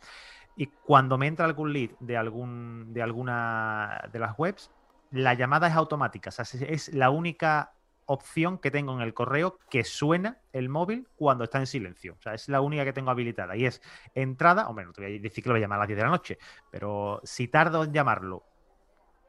[0.56, 4.70] y cuando me entra algún lead de algún de alguna de las webs,
[5.13, 7.73] la llamada es automática, o sea, es la única
[8.06, 12.15] opción que tengo en el correo que suena el móvil cuando está en silencio.
[12.19, 13.56] O sea, es la única que tengo habilitada.
[13.56, 13.82] Y es
[14.13, 15.97] entrada, o bueno, te voy a decir que lo voy a llamar a las 10
[15.97, 16.38] de la noche,
[16.69, 18.43] pero si tardo en llamarlo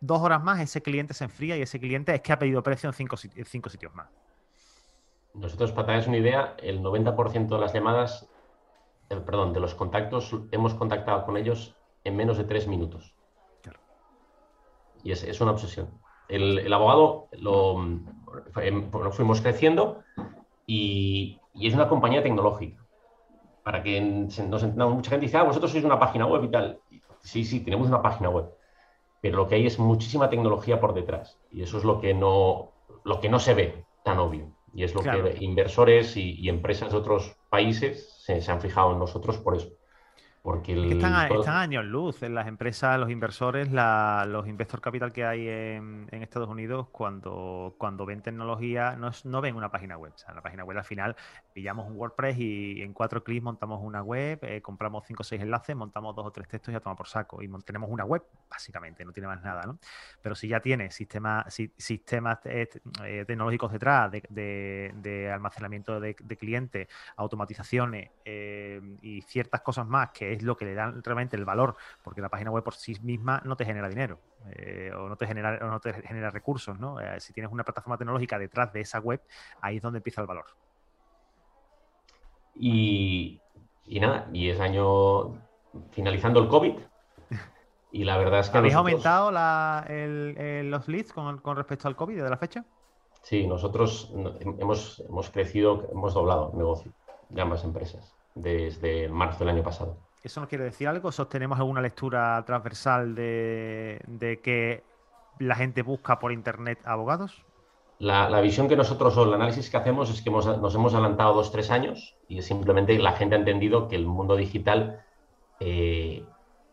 [0.00, 2.88] dos horas más, ese cliente se enfría y ese cliente es que ha pedido precio
[2.88, 4.08] en cinco, cinco sitios más.
[5.34, 8.28] Nosotros, para darles una idea, el 90% de las llamadas,
[9.10, 13.14] eh, perdón, de los contactos, hemos contactado con ellos en menos de tres minutos.
[15.04, 15.90] Y es, una obsesión.
[16.28, 17.76] El, abogado lo,
[19.12, 20.02] fuimos creciendo
[20.66, 22.82] y, y, es una compañía tecnológica.
[23.62, 26.80] Para que nos entendamos, mucha gente dice, ah, vosotros sois una página web y tal.
[27.20, 28.46] Sí, sí, tenemos una página web.
[29.20, 31.38] Pero lo que hay es muchísima tecnología por detrás.
[31.50, 32.72] Y eso es lo que no,
[33.04, 34.52] lo que no se ve tan obvio.
[34.74, 39.38] Y es lo que inversores y, empresas de otros países se, han fijado en nosotros
[39.38, 39.68] por eso.
[40.44, 45.48] Porque están, a, años luz en las empresas, los inversores, los investor capital que hay
[45.48, 50.12] en, Estados Unidos, cuando, cuando ven tecnología, no, no ven una página web.
[50.14, 51.16] O sea, la página web al final
[51.54, 55.40] pillamos un WordPress y en cuatro clics montamos una web, eh, compramos cinco o seis
[55.40, 57.42] enlaces, montamos dos o tres textos y ya toma por saco.
[57.42, 59.78] Y tenemos una web, básicamente, no tiene más nada, ¿no?
[60.20, 62.68] Pero si ya tiene sistema, sistemas eh,
[63.02, 70.56] eh, tecnológicos detrás de, almacenamiento de, clientes, automatizaciones y ciertas cosas más que es lo
[70.56, 73.64] que le dan realmente el valor, porque la página web por sí misma no te
[73.64, 74.18] genera dinero
[74.52, 76.78] eh, o, no te genera, no te genera recursos.
[76.78, 77.00] ¿no?
[77.00, 79.20] Eh, si tienes una plataforma tecnológica detrás de esa web,
[79.60, 80.46] ahí es donde empieza el valor.
[82.56, 83.40] Y,
[83.86, 85.34] nada, y es año
[85.90, 86.78] finalizando el COVID.
[87.90, 88.58] Y la verdad es que.
[88.58, 92.64] ¿Habéis aumentado los leads con, con, respecto al COVID de la fecha?
[93.22, 94.12] Sí, nosotros
[94.58, 96.92] hemos, hemos crecido, hemos doblado el negocio
[97.28, 99.96] de ambas empresas desde marzo del año pasado.
[100.24, 101.12] ¿Eso nos quiere decir algo?
[101.12, 104.82] ¿Sostenemos alguna lectura transversal de, que
[105.38, 107.44] la gente busca por Internet abogados?
[107.98, 111.52] La, visión que nosotros, o el análisis que hacemos es que nos hemos adelantado dos,
[111.52, 115.04] tres años y simplemente la gente ha entendido que el mundo digital,
[115.60, 116.24] eh,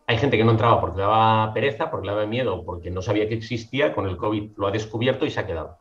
[0.06, 3.02] hay gente que no entraba porque le daba pereza, porque le daba miedo, porque no
[3.02, 5.76] sabía que existía, con el COVID lo ha descubierto y se ha quedado.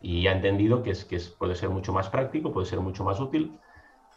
[0.00, 3.18] Y ha entendido que, es, que puede ser mucho más práctico, puede ser mucho más
[3.18, 3.58] útil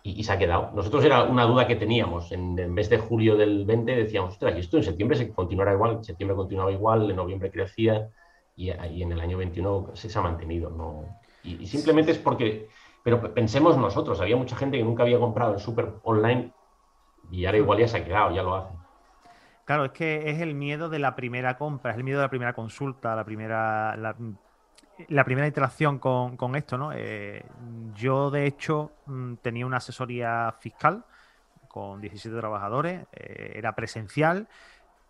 [0.03, 0.71] y, se ha quedado.
[0.75, 2.31] Nosotros era una duda que teníamos.
[2.33, 5.93] En, en mes de julio del 20 decíamos, ostras, esto en septiembre se continuará igual,
[5.93, 8.09] en septiembre continuaba igual, en noviembre crecía
[8.55, 10.69] y, en el año 21 se, ha mantenido.
[10.69, 11.05] ¿no?
[11.43, 12.69] Y, simplemente es porque,
[13.01, 16.51] pero pensemos nosotros, había mucha gente que nunca había comprado en super online
[17.31, 18.73] y ahora igual ya se ha quedado, ya lo hace.
[19.65, 22.29] Claro, es que es el miedo de la primera compra, es el miedo de la
[22.29, 23.95] primera consulta, la primera,
[25.25, 26.91] primera interacción con, esto, ¿no?
[26.93, 27.43] Eh,
[27.95, 31.03] yo, de hecho, mm, tenía una asesoría fiscal
[31.67, 34.47] con 17 trabajadores, eh, era presencial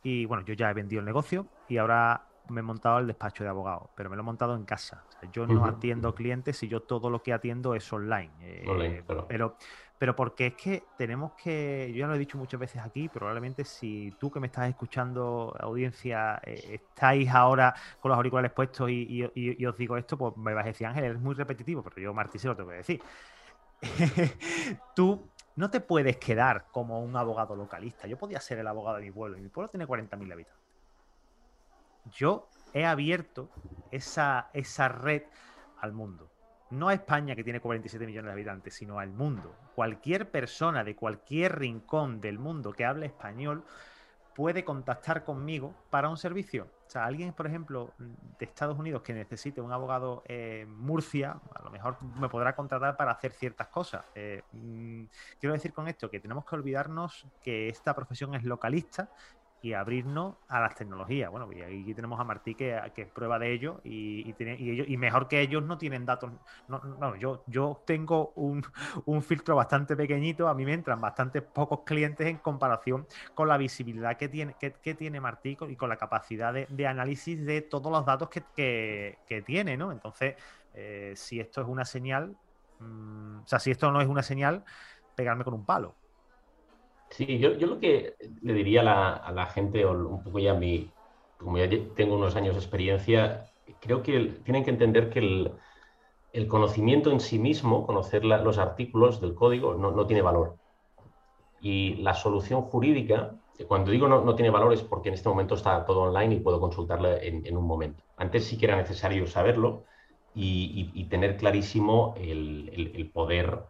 [0.01, 3.43] y, bueno, yo ya he vendido el negocio y ahora me he montado el despacho
[3.43, 5.03] de abogado, pero me lo he montado en casa.
[5.31, 8.31] yo no atiendo clientes y yo todo lo que atiendo es online.
[8.41, 9.57] Eh, pero
[10.03, 13.63] pero porque es que tenemos que, yo ya lo he dicho muchas veces aquí, probablemente
[13.63, 19.23] si tú que me estás escuchando, audiencia, eh, estáis ahora con los auriculares puestos y,
[19.65, 22.37] os digo esto, pues me vas a decir, Ángel, es muy repetitivo, pero yo, Martí,
[22.37, 23.01] se lo tengo que decir.
[24.93, 28.05] tú no te puedes quedar como un abogado localista.
[28.05, 30.65] Yo podía ser el abogado de mi pueblo y mi pueblo tiene 40.000 habitantes.
[32.11, 33.47] Yo he abierto
[33.89, 35.23] esa, esa red
[35.79, 36.32] al mundo
[36.73, 39.55] no a España que tiene 47 millones de habitantes, sino al mundo.
[39.75, 43.63] Cualquier persona de cualquier rincón del mundo que hable español
[44.35, 46.67] puede contactar conmigo para un servicio.
[46.87, 51.63] O sea, alguien, por ejemplo, de Estados Unidos que necesite un abogado en Murcia, a
[51.63, 54.05] lo mejor me podrá contratar para hacer ciertas cosas.
[54.15, 55.03] Eh, mm,
[55.39, 59.09] quiero decir con esto que tenemos que olvidarnos que esta profesión es localista
[59.63, 61.31] y abrirnos a las tecnologías.
[61.31, 64.71] Bueno, y aquí tenemos a Martí que, que es prueba de ello y, tiene, y,
[64.71, 66.33] ellos, y, mejor que ellos no tienen datos.
[66.67, 71.79] No, no yo, yo tengo un, filtro bastante pequeñito, a mí me entran bastante pocos
[71.85, 76.53] clientes en comparación con la visibilidad que tiene, que, tiene Martí y con la capacidad
[76.53, 79.93] de, análisis de todos los datos que, tiene, ¿no?
[79.93, 80.35] Entonces,
[80.73, 82.35] eh, si esto es una señal,
[82.79, 84.65] mm, o sea, si esto no es una señal,
[85.15, 85.95] pegarme con un palo.
[87.13, 90.89] Sí, yo, lo que le diría a la, gente, o un poco ya mi,
[91.37, 97.11] como ya tengo unos años de experiencia, creo que tienen que entender que el, conocimiento
[97.11, 100.55] en sí mismo, conocer los artículos del código, no, tiene valor.
[101.61, 103.35] Y la solución jurídica,
[103.67, 106.59] cuando digo no, tiene valor es porque en este momento está todo online y puedo
[106.59, 108.03] consultarla en, un momento.
[108.17, 109.83] Antes sí que era necesario saberlo
[110.33, 113.65] y, tener clarísimo el poder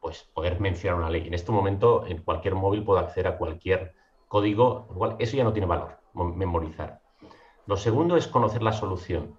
[0.00, 1.26] pues poder mencionar una ley.
[1.26, 3.94] En este momento, en cualquier móvil puedo acceder a cualquier
[4.28, 7.00] código, igual eso ya no tiene valor, memorizar.
[7.66, 9.38] Lo segundo es conocer la solución.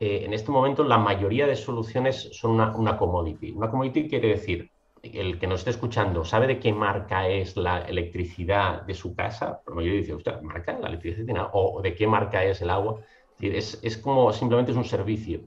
[0.00, 3.50] Eh, en este momento, la mayoría de soluciones son una, commodity.
[3.50, 4.70] Una commodity quiere decir,
[5.02, 9.60] el que nos esté escuchando sabe de qué marca es la electricidad de su casa,
[9.66, 11.50] la mayoría dice, usted, ¿marca la electricidad?
[11.52, 13.00] O de qué marca es el agua.
[13.40, 15.40] Es, es como simplemente es un servicio.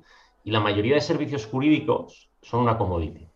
[0.44, 3.31] Y la mayoría de servicios jurídicos son una commodity.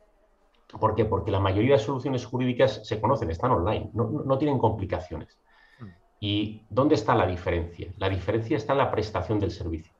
[0.79, 1.05] ¿Por qué?
[1.05, 5.37] Porque la mayoría de soluciones jurídicas se conocen, están online, no, tienen complicaciones.
[5.79, 5.85] Mm.
[6.19, 7.91] ¿Y dónde está la diferencia?
[7.97, 9.93] La diferencia está en la prestación del servicio.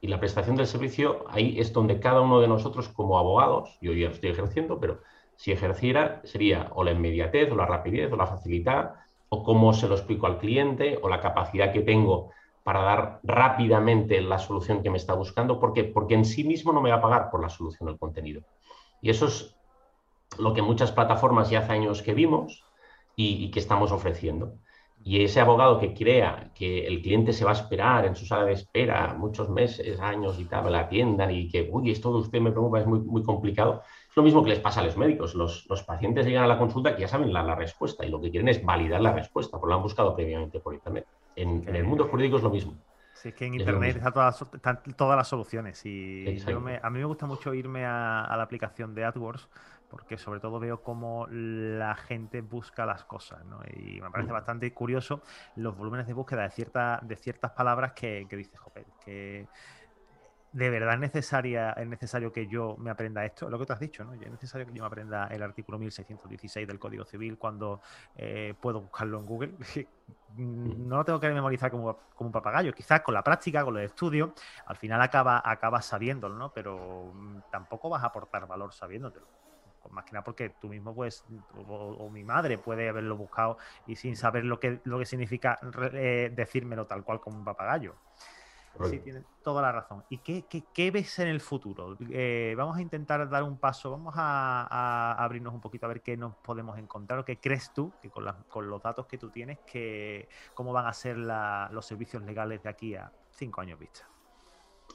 [0.00, 3.92] Y la prestación del servicio, ahí es donde cada uno de nosotros como abogados, yo
[3.92, 5.00] ya estoy ejerciendo, pero
[5.36, 8.94] si ejerciera, sería o la inmediatez, o la rapidez, o la facilidad,
[9.28, 12.30] o cómo se lo explico al cliente, o la capacidad que tengo
[12.62, 16.80] para dar rápidamente la solución que me está buscando, porque, porque en sí mismo no
[16.80, 18.42] me va a pagar por la solución del contenido.
[19.00, 19.56] Y eso es
[20.38, 22.64] lo que muchas plataformas ya hace años que vimos
[23.16, 24.54] y, que estamos ofreciendo.
[25.02, 28.44] Y ese abogado que crea que el cliente se va a esperar en su sala
[28.44, 32.40] de espera muchos meses, años y tal, la atiendan y que, uy, esto de usted
[32.40, 35.34] me preocupa, es muy, muy complicado, es lo mismo que les pasa a los médicos.
[35.34, 38.48] Los, pacientes llegan a la consulta que ya saben la, respuesta y lo que quieren
[38.48, 41.06] es validar la respuesta, porque lo han buscado previamente por Internet.
[41.36, 42.76] En, el mundo jurídico es lo mismo.
[43.14, 46.42] Sí, es que en Internet están todas, las soluciones y
[46.82, 49.48] a mí me gusta mucho irme a, a la aplicación de AdWords
[49.90, 53.60] porque sobre todo veo cómo la gente busca las cosas, ¿no?
[53.74, 55.22] Y me parece bastante curioso
[55.56, 59.48] los volúmenes de búsqueda de, cierta, de ciertas palabras que, que dices, joder, que
[60.52, 63.80] de verdad es, necesaria, es necesario que yo me aprenda esto, lo que tú has
[63.80, 64.14] dicho, ¿no?
[64.14, 67.80] Es necesario que yo me aprenda el artículo 1616 del Código Civil cuando
[68.16, 69.54] eh, puedo buscarlo en Google.
[70.36, 73.82] no lo tengo que memorizar como, como, un papagayo, quizás con la práctica, con los
[73.82, 74.30] estudios,
[74.66, 76.52] al final acaba, acabas sabiéndolo, ¿no?
[76.52, 79.39] Pero mm, tampoco vas a aportar valor sabiéndotelo
[79.90, 81.24] más que nada porque tú mismo pues
[81.68, 85.58] o, mi madre puede haberlo buscado y sin saber lo que, lo que significa
[85.92, 87.94] eh, decírmelo tal cual como un papagayo.
[88.88, 90.04] Sí, tienes toda la razón.
[90.08, 91.96] ¿Y qué, qué, ves en el futuro?
[92.08, 96.16] Eh, vamos a intentar dar un paso, vamos a, abrirnos un poquito a ver qué
[96.16, 99.58] nos podemos encontrar o qué crees tú, que con, con los datos que tú tienes,
[99.66, 104.08] que, cómo van a ser los servicios legales de aquí a cinco años vista.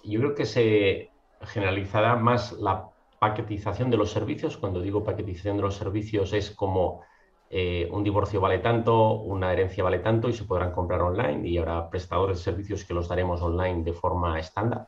[0.03, 4.57] Yo creo que se generalizará más la paquetización de los servicios.
[4.57, 7.01] Cuando digo paquetización de los servicios es como
[7.49, 11.57] eh, un divorcio vale tanto, una herencia vale tanto y se podrán comprar online y
[11.57, 14.87] habrá prestadores de servicios que los daremos online de forma estándar.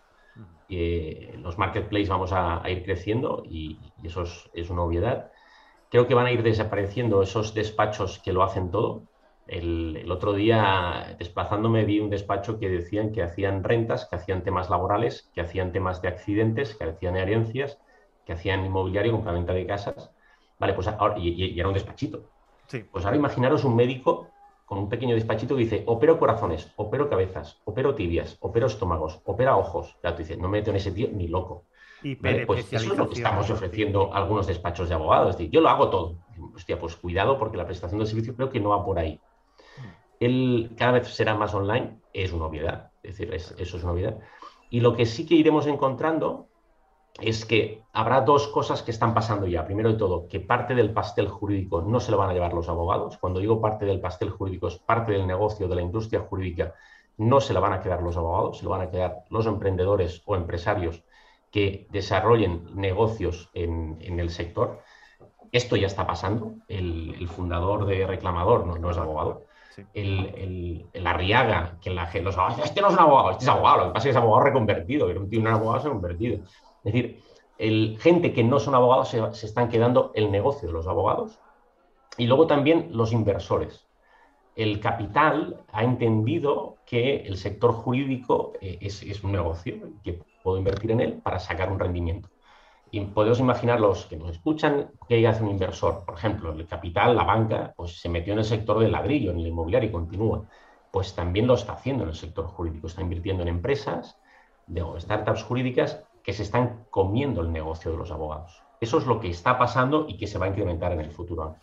[0.69, 5.31] Eh, los marketplaces vamos a, ir creciendo y, eso es, una obviedad.
[5.89, 9.03] Creo que van a ir desapareciendo esos despachos que lo hacen todo.
[9.47, 14.43] El, el, otro día, desplazándome, vi un despacho que decían que hacían rentas, que hacían
[14.43, 17.79] temas laborales, que hacían temas de accidentes, que hacían herencias
[18.27, 20.11] que hacían inmobiliario, compraventa de casas.
[20.59, 22.25] Vale, pues ahora, y, era un despachito.
[22.67, 22.83] Sí.
[22.91, 24.27] Pues ahora imaginaros un médico
[24.65, 29.55] con un pequeño despachito que dice, opero corazones, opero cabezas, opero tibias, opero estómagos, opera
[29.55, 29.95] ojos.
[30.01, 31.63] Claro, tú dices, no me meto en ese tío ni loco.
[32.19, 35.29] pues eso es lo que estamos ofreciendo algunos despachos de abogados.
[35.29, 36.15] Es decir, yo lo hago todo.
[36.53, 39.21] Hostia, pues cuidado porque la prestación del servicio creo que no va por ahí.
[40.19, 42.91] El, cada vez será más online, es una obviedad.
[43.03, 44.19] Es decir, eso es una obviedad.
[44.69, 46.46] Y lo que sí que iremos encontrando
[47.21, 49.65] es que habrá dos cosas que están pasando ya.
[49.65, 52.69] Primero de todo, que parte del pastel jurídico no se lo van a llevar los
[52.69, 53.17] abogados.
[53.17, 56.73] Cuando digo parte del pastel jurídico, es parte del negocio, de la industria jurídica,
[57.17, 60.21] no se la van a quedar los abogados, se lo van a quedar los emprendedores
[60.25, 61.03] o empresarios
[61.51, 64.81] que desarrollen negocios en, el sector.
[65.51, 66.53] Esto ya está pasando.
[66.67, 69.45] El, fundador de Reclamador no, es abogado.
[69.93, 73.77] El, el, Arriaga, que la, los abogados, este no es un abogado, este es abogado,
[73.77, 75.91] lo que pasa es que es abogado reconvertido, que un tío un abogado se ha
[75.91, 76.39] convertido.
[76.87, 77.21] Es decir,
[77.57, 81.37] el, gente que no son abogados se, están quedando el negocio de los abogados
[82.17, 83.85] y luego también los inversores.
[84.55, 90.91] El capital ha entendido que el sector jurídico eh, es, un negocio que puedo invertir
[90.91, 92.29] en él para sacar un rendimiento.
[92.89, 96.05] Y podemos imaginar los que nos escuchan que hace un inversor.
[96.05, 99.39] Por ejemplo, el capital, la banca, pues se metió en el sector del ladrillo, en
[99.39, 100.45] el inmobiliario y continúa.
[100.89, 102.87] Pues también lo está haciendo en el sector jurídico.
[102.87, 104.17] Está invirtiendo en empresas,
[104.67, 108.61] de startups jurídicas que se están comiendo el negocio de los abogados.
[108.81, 111.55] Eso es lo que está pasando y que se va a incrementar en el futuro.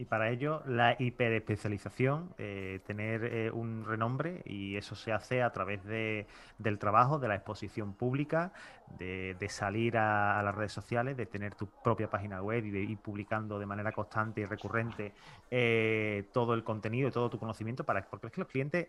[0.00, 5.52] Y para ello, la hiperespecialización, eh, tener eh, un renombre, y eso se hace a
[5.52, 8.50] través de, del trabajo, de la exposición pública,
[8.96, 12.96] de, salir a, las redes sociales, de tener tu propia página web y de ir
[12.96, 15.12] publicando de manera constante y recurrente
[15.50, 18.88] eh, todo el contenido y todo tu conocimiento, para, porque es que los clientes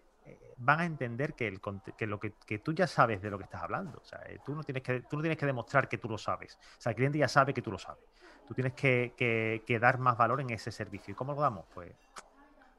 [0.60, 1.60] van a entender que, el,
[1.98, 4.00] que lo que, que, tú ya sabes de lo que estás hablando.
[4.00, 6.58] O sea, tú no, tienes que, tú no tienes que demostrar que tú lo sabes.
[6.78, 8.06] O sea, el cliente ya sabe que tú lo sabes.
[8.48, 11.12] Tú tienes que, dar más valor en ese servicio.
[11.12, 11.66] ¿Y cómo lo damos?
[11.74, 11.92] Pues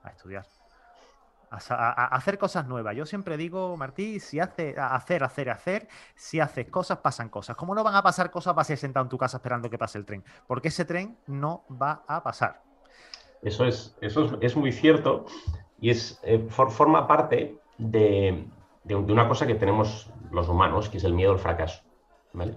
[0.03, 0.47] a estudiar.
[1.51, 2.97] A, hacer cosas nuevas.
[2.97, 7.57] Yo siempre digo, Martí, si hace, hacer, hacer, hacer, si haces cosas, pasan cosas.
[7.57, 8.55] ¿Cómo no van a pasar cosas?
[8.55, 10.25] Vas a ir sentado en tu casa esperando que pase el tren.
[10.47, 12.63] Porque ese tren no va a pasar.
[13.43, 15.27] Eso es, eso es, muy cierto
[15.81, 18.47] y es, eh, forma parte de,
[18.85, 21.83] de, una cosa que tenemos los humanos, que es el miedo al fracaso.
[22.33, 22.55] ¿vale?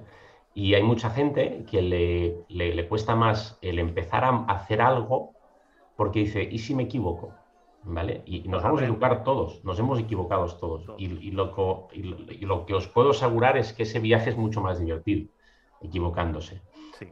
[0.57, 5.33] Y hay mucha gente que le, le, cuesta más el empezar a hacer algo
[5.97, 7.33] porque dice, ¿y si me equivoco?
[7.83, 8.23] ¿Vale?
[8.25, 10.85] Y, nos vamos a educar todos, nos hemos equivocado todos.
[10.97, 14.79] Y, lo, y, lo, que os puedo asegurar es que ese viaje es mucho más
[14.79, 15.27] divertido,
[15.81, 16.61] equivocándose.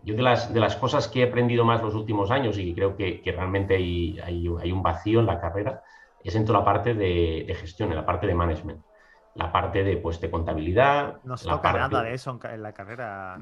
[0.06, 2.96] Yo de las, de las cosas que he aprendido más los últimos años y creo
[2.96, 5.84] que, que realmente hay, hay, hay, un vacío en la carrera
[6.24, 8.80] es en toda la parte de, de gestión, en la parte de management
[9.36, 11.16] la parte de, pues, de contabilidad.
[11.24, 13.38] No se toca nada de eso en la carrera.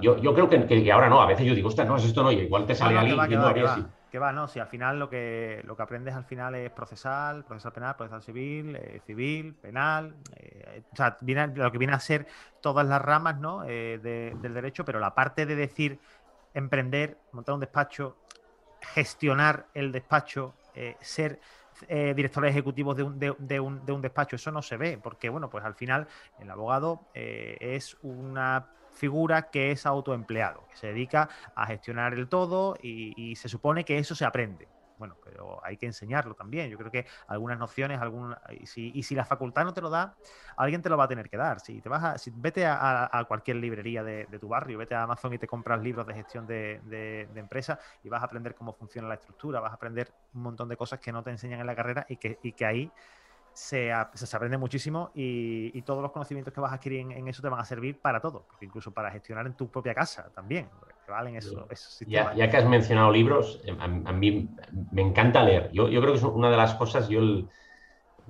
[0.00, 2.32] Yo, yo, creo que, que, ahora no, a veces yo digo, ostras, no, esto no,
[2.32, 3.74] igual te sale alguien que, va,
[4.10, 7.72] que no, si al final lo que, lo que aprendes al final es procesal, procesal
[7.72, 12.26] penal, procesal civil, eh, civil, penal, eh, o sea, viene, lo que viene a ser
[12.62, 13.64] todas las ramas ¿no?
[13.66, 13.98] Eh,
[14.40, 16.00] del derecho, pero la parte de decir
[16.54, 18.16] emprender, montar un despacho,
[18.80, 20.54] gestionar el despacho,
[21.00, 21.40] ser
[21.88, 24.36] eh, directores ejecutivos de un, de, un, de un, despacho.
[24.36, 26.06] Eso no se ve, porque, bueno, pues al final
[26.38, 32.28] el abogado eh, es una figura que es autoempleado, que se dedica a gestionar el
[32.28, 34.68] todo y se supone que eso se aprende.
[34.98, 36.70] Bueno, pero hay que enseñarlo también.
[36.70, 39.90] Yo creo que algunas nociones, algún, y, si, y si la facultad no te lo
[39.90, 40.16] da,
[40.56, 41.60] alguien te lo va a tener que dar.
[41.60, 45.32] Si te vas a, si, vete a, cualquier librería de, tu barrio, vete a Amazon
[45.32, 48.72] y te compras libros de gestión de, de, de empresa y vas a aprender cómo
[48.72, 51.66] funciona la estructura, vas a aprender un montón de cosas que no te enseñan en
[51.66, 52.92] la carrera y que, y que ahí
[53.56, 57.60] se, aprende muchísimo y, todos los conocimientos que vas a adquirir en, eso te van
[57.60, 60.68] a servir para todo, incluso para gestionar en tu propia casa también,
[61.36, 61.66] eso,
[62.06, 64.48] ya, ya, que has mencionado libros, eh, a, mí
[64.92, 65.70] me encanta leer.
[65.72, 67.20] Yo, yo, creo que es una de las cosas, yo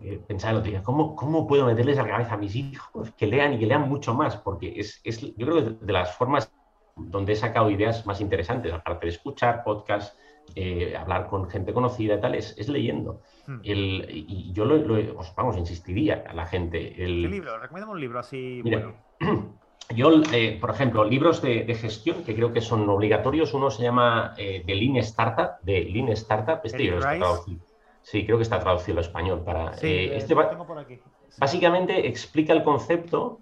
[0.03, 3.11] eh, pensaba el otro día, ¿cómo, ¿cómo puedo meterles a la cabeza a mis hijos
[3.13, 4.37] que lean y que lean mucho más?
[4.37, 6.53] Porque es, es yo creo que de, de las formas
[6.97, 10.17] donde he sacado ideas más interesantes, aparte de escuchar podcasts,
[10.55, 13.21] eh, hablar con gente conocida y tal, es, leyendo.
[13.47, 13.61] Hmm.
[13.63, 17.03] El, y yo lo, os, vamos, insistiría a la gente.
[17.03, 17.23] El...
[17.23, 17.59] ¿Qué libro?
[17.59, 18.95] Recomiéndame un libro así bueno.
[19.95, 23.55] Yo, eh, por ejemplo, libros de, gestión que creo que son obligatorios.
[23.55, 26.61] Uno se llama eh, The Lean Startup, de Lean Startup.
[26.65, 27.61] Este libro está traducido.
[28.03, 29.43] Sí, creo que está traducido al español.
[29.45, 30.99] Para, este tengo por aquí.
[31.39, 33.41] Básicamente explica el concepto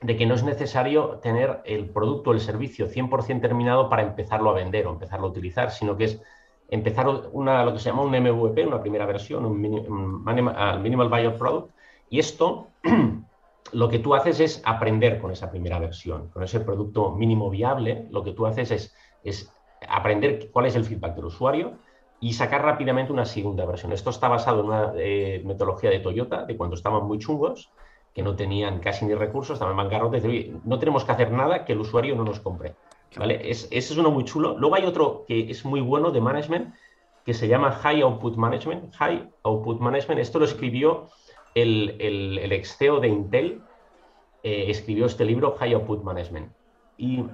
[0.00, 4.50] de que no es necesario tener el producto o el servicio 100% terminado para empezarlo
[4.50, 6.22] a vender o empezarlo a utilizar, sino que es
[6.68, 11.70] empezar una, lo que se llama un MVP, una primera versión, un, Minimal Buyer Product,
[12.10, 12.68] y esto
[13.72, 18.06] lo que tú haces es aprender con esa primera versión, con ese producto mínimo viable,
[18.10, 19.52] lo que tú haces es, es
[19.88, 21.78] aprender cuál es el feedback del usuario
[22.20, 23.92] y sacar rápidamente una segunda versión.
[23.92, 27.70] Esto está basado en una eh, metodología de Toyota, de cuando estaban muy chungos,
[28.14, 31.64] que no tenían casi ni recursos, estaban en bancarrota, y no tenemos que hacer nada
[31.64, 32.74] que el usuario no nos compre.
[33.16, 33.48] ¿vale?
[33.48, 34.56] Es, ese es uno muy chulo.
[34.58, 36.74] Luego hay otro que es muy bueno de management,
[37.24, 38.94] que se llama High Output Management.
[38.94, 41.08] High Output Management, esto lo escribió
[41.62, 43.62] el, el, el ex CEO de Intel,
[44.42, 46.52] eh, escribió este libro, High Output Management.
[46.96, 47.24] Y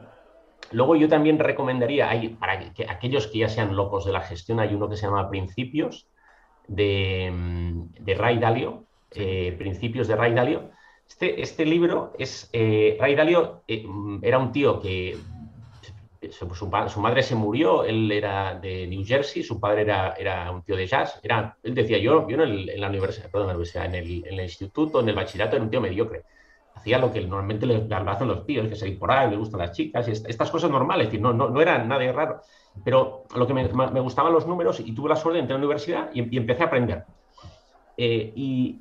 [0.73, 4.61] luego yo también recomendaría, hay, para que, aquellos que ya sean locos de la gestión,
[4.61, 6.09] hay uno que se llama Principios,
[6.67, 7.33] de,
[8.01, 10.71] de Ray Dalio, eh, Principios de Ray Dalio.
[11.09, 12.49] Este, este libro es.
[12.53, 13.85] Eh, Ray Dalio eh,
[14.23, 15.17] era un tío que.
[16.33, 20.77] Su, madre se murió, él era de New Jersey, su padre era, era un tío
[20.77, 21.21] de jazz.
[21.23, 24.35] Era, él decía: Yo, yo en, la universidad, perdón, en, la universidad en, el, en
[24.35, 26.25] el instituto, en el bachillerato, era un tío mediocre
[26.75, 29.73] hacía lo que normalmente le, hacen los tíos, que se por ahí, le gustan las
[29.73, 32.41] chicas, estas cosas normales, no, no, no era nada raro.
[32.85, 33.67] Pero lo que me,
[34.01, 36.67] gustaban los números y tuve la suerte de entrar a la universidad y, empecé a
[36.67, 37.05] aprender.
[37.97, 38.81] y,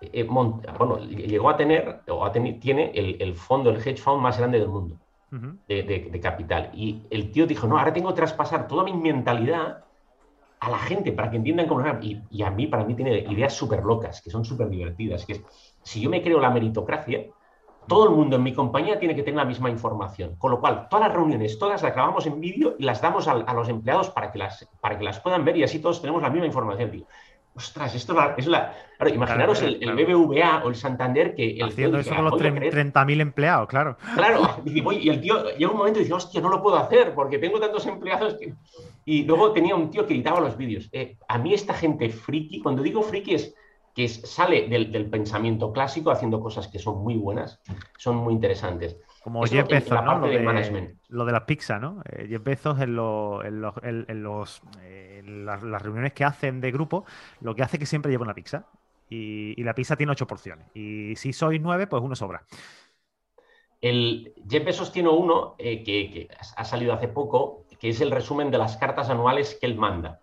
[0.00, 4.38] eh, bueno, llegó a tener, o a tener, tiene el, fondo, el hedge fund más
[4.38, 4.96] grande del mundo
[5.30, 6.70] de, capital.
[6.74, 9.84] Y el tío dijo, no, ahora tengo que traspasar toda mi mentalidad
[10.60, 11.84] a la gente para que entiendan cómo...
[12.02, 15.24] Y, y a mí, para mí, tiene ideas súper locas, que son súper divertidas.
[15.24, 15.42] Que
[15.82, 17.26] si yo me creo la meritocracia,
[17.86, 20.36] todo el mundo en mi compañía tiene que tener la misma información.
[20.36, 23.34] Con lo cual, todas las reuniones, todas las grabamos en vídeo y las damos a,
[23.34, 26.30] los empleados para que las, para que las puedan ver y así todos tenemos la
[26.30, 26.90] misma información.
[26.90, 27.06] Tío
[27.60, 28.74] ostras, esto es la...
[29.12, 31.58] imaginaros el, BBVA o el Santander que...
[31.58, 33.96] El Haciendo eso con los 30.000 empleados, claro.
[34.14, 37.38] Claro, y el tío llega un momento y dice, hostia, no lo puedo hacer porque
[37.38, 38.36] tengo tantos empleados
[39.04, 40.88] Y luego tenía un tío que editaba los vídeos.
[40.92, 43.54] Eh, a mí esta gente friki, cuando digo friki es
[43.94, 47.60] que sale del, pensamiento clásico haciendo cosas que son muy buenas,
[47.98, 48.96] son muy interesantes.
[49.22, 50.18] Como Jeff Bezos, ¿no?
[50.18, 52.02] Lo de, lo de, la pizza, ¿no?
[52.10, 57.04] Eh, Jeff Bezos en, los, en, los, eh, las, reuniones que hacen de grupo,
[57.40, 58.66] lo que hace es que siempre lleva una pizza.
[59.08, 60.68] Y, la pizza tiene ocho porciones.
[60.74, 62.44] Y si sois nueve, pues uno sobra.
[63.80, 68.50] El Jeff Bezos tiene uno eh, que, ha salido hace poco, que es el resumen
[68.50, 70.20] de las cartas anuales que él manda.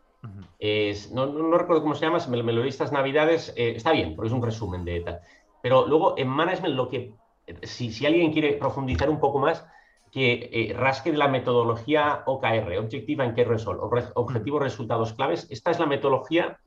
[0.60, 4.28] es, no, no, recuerdo cómo se llama, me, me lo estas navidades, está bien, porque
[4.28, 5.20] es un resumen de tal.
[5.62, 7.14] Pero luego en management lo que
[7.64, 9.66] si, si alguien quiere profundizar un poco más,
[10.12, 13.80] que eh, rasque de la metodología OKR, Objective and Key Result,
[14.16, 15.48] Objetivos Resultados Claves.
[15.50, 16.60] Esta es la metodología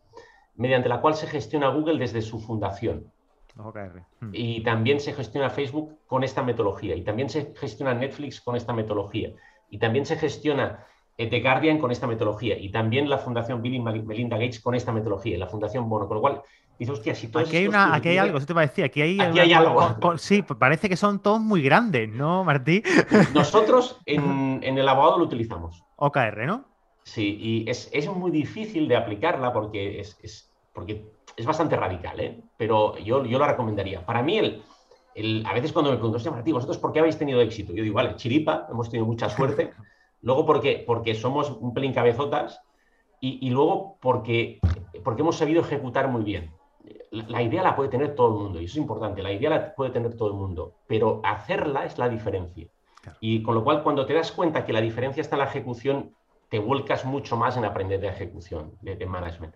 [0.57, 3.11] mediante la cual se gestiona Google desde su fundación.
[3.57, 4.03] OKR.
[4.21, 4.31] Hmm.
[4.33, 6.95] Y también se gestiona Facebook con esta metodología.
[6.95, 9.33] Y también se gestiona Netflix con esta metodología.
[9.71, 10.87] Y también se gestiona
[11.17, 12.59] eh, The Guardian con esta metodología.
[12.59, 15.37] Y también la Fundación Bill y Melinda Gates con esta metodología.
[15.37, 16.07] Y la Fundación Bono.
[16.07, 16.43] Con lo cual,
[16.89, 19.21] aquí hay, una, aquí hay algo, eso te va a decir, aquí hay,
[19.53, 20.17] algo.
[20.17, 22.83] sí, parece que son todos muy grandes, ¿no, Martí?
[23.35, 25.85] Nosotros en, el abogado lo utilizamos.
[25.97, 26.65] OKR, ¿no?
[27.03, 31.05] Sí, y es, muy difícil de aplicarla porque es, porque
[31.37, 32.41] es bastante radical, ¿eh?
[32.57, 34.05] Pero yo, yo lo recomendaría.
[34.07, 34.63] Para mí, el,
[35.15, 37.75] el, a veces cuando me preguntan, Martí, ¿vosotros por qué habéis tenido éxito?
[37.75, 39.73] Yo digo, vale, chiripa, hemos tenido mucha suerte.
[40.23, 42.61] Luego porque, porque somos un pelín cabezotas
[43.21, 44.61] y, y luego porque,
[45.03, 46.51] porque hemos sabido ejecutar muy bien
[47.11, 49.75] la idea la puede tener todo el mundo, y eso es importante, la idea la
[49.75, 52.69] puede tener todo el mundo, pero hacerla es la diferencia.
[53.21, 56.15] Y con lo cual, cuando te das cuenta que la diferencia está en la ejecución,
[56.49, 59.55] te vuelcas mucho más en aprender de ejecución, de, management.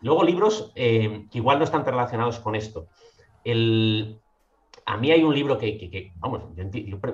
[0.00, 2.88] Luego, libros eh, que igual no están relacionados con esto.
[3.44, 4.20] El,
[4.84, 6.42] a mí hay un libro que, vamos,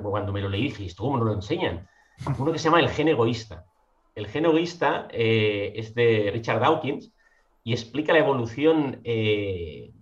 [0.03, 1.89] cuando me lo leí dije, ¿esto cómo no lo enseñan?
[2.39, 3.67] Uno que se llama El gen egoísta.
[4.15, 7.13] El gen egoísta eh, es de Richard Dawkins
[7.65, 9.93] y explica la evolución eh,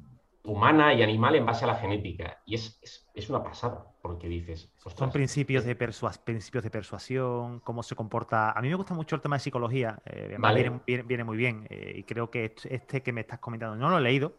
[0.45, 2.41] humana y animal en base a la genética.
[2.47, 4.73] Y es, una pasada, porque dices...
[4.97, 5.77] Son principios de,
[6.25, 8.53] principios de persuasión, cómo se comporta...
[8.53, 10.39] A mí me gusta mucho el tema de psicología, eh,
[10.87, 14.01] viene, muy bien, eh, y creo que este que me estás comentando, no lo he
[14.01, 14.37] leído,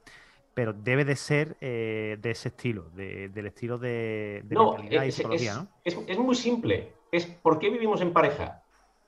[0.56, 5.68] pero debe de ser de ese estilo, del estilo de, mentalidad y psicología, ¿no?
[5.86, 6.92] Es, muy simple.
[7.12, 8.64] Es ¿por qué vivimos en pareja?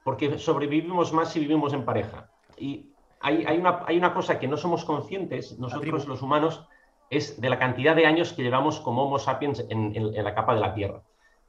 [0.05, 2.29] Porque sobrevivimos más si vivimos en pareja.
[2.57, 2.92] Y
[3.23, 6.65] hay, una, cosa que no somos conscientes, nosotros los humanos,
[7.09, 10.61] es de la cantidad de años que llevamos como Homo sapiens en, la capa de
[10.61, 11.01] la Tierra.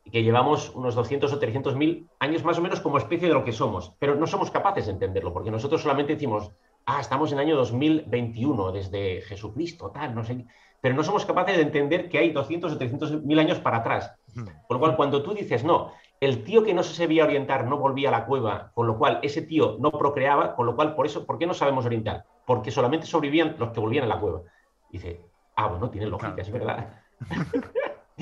[0.05, 3.35] Y que llevamos unos 200 o 300 mil años más o menos como especie de
[3.35, 3.93] lo que somos.
[3.99, 6.53] Pero no somos capaces de entenderlo, porque nosotros solamente decimos,
[6.87, 10.45] ah, estamos en el año 2021, desde Jesucristo, tal, no sé.
[10.81, 14.15] Pero no somos capaces de entender que hay 200 o 300 mil años para atrás.
[14.35, 15.93] Con lo cual, cuando tú dices, no,
[16.25, 19.21] el tío que no se sabía orientar no volvía a la cueva, con lo cual
[19.23, 22.25] ese tío no procreaba, con lo cual, por eso, ¿por qué no sabemos orientar?
[22.47, 24.43] Porque solamente sobrevivían los que volvían a la cueva.
[24.91, 25.21] dice,
[25.57, 27.03] ah, bueno, tiene lógica, es verdad.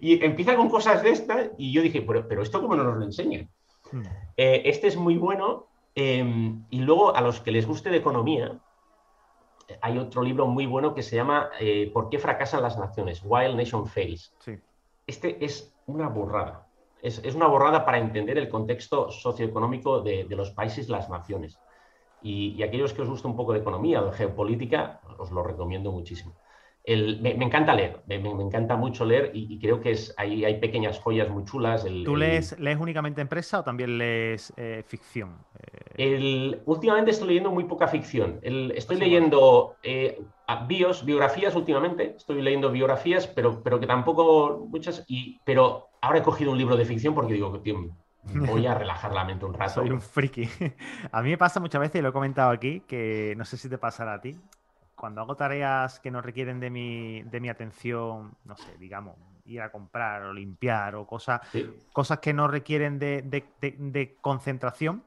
[0.00, 3.04] y, empieza con cosas de estas y yo dije, pero, esto cómo no nos lo
[3.04, 3.48] enseñan.
[3.90, 4.02] Hmm.
[4.36, 8.58] Eh, este es muy bueno em, y luego a los que les guste de economía,
[9.80, 13.22] hay otro libro muy bueno que se llama eh, ¿Por qué fracasan las naciones?
[13.24, 14.34] Wild Nation Fails.
[15.06, 16.63] Este es una burrada
[17.04, 21.58] es, una borrada para entender el contexto socioeconómico de, los países, las naciones.
[22.22, 25.92] Y, aquellos que os gusta un poco de economía o de geopolítica, os lo recomiendo
[25.92, 26.34] muchísimo.
[26.86, 31.28] me, encanta leer, me, encanta mucho leer y, creo que es, hay, hay, pequeñas joyas
[31.28, 31.84] muy chulas.
[32.04, 35.36] ¿Tú lees, lees únicamente empresa o también lees eh, ficción?
[35.98, 38.40] Eh, últimamente estoy leyendo muy poca ficción.
[38.42, 40.22] estoy leyendo eh,
[40.66, 46.22] bios, biografías últimamente, estoy leyendo biografías, pero, pero que tampoco muchas, y, pero ahora he
[46.22, 47.90] cogido un libro de ficción porque digo, tío,
[48.24, 49.74] voy a relajar la mente un rato.
[49.74, 50.48] Soy un friki.
[51.12, 53.68] A mí me pasa muchas veces, y lo he comentado aquí, que no sé si
[53.68, 54.38] te pasará a ti,
[54.94, 59.60] cuando hago tareas que no requieren de mi, de mi atención, no sé, digamos, ir
[59.60, 61.40] a comprar o limpiar o cosas,
[61.92, 65.02] cosas que no requieren de, de concentración,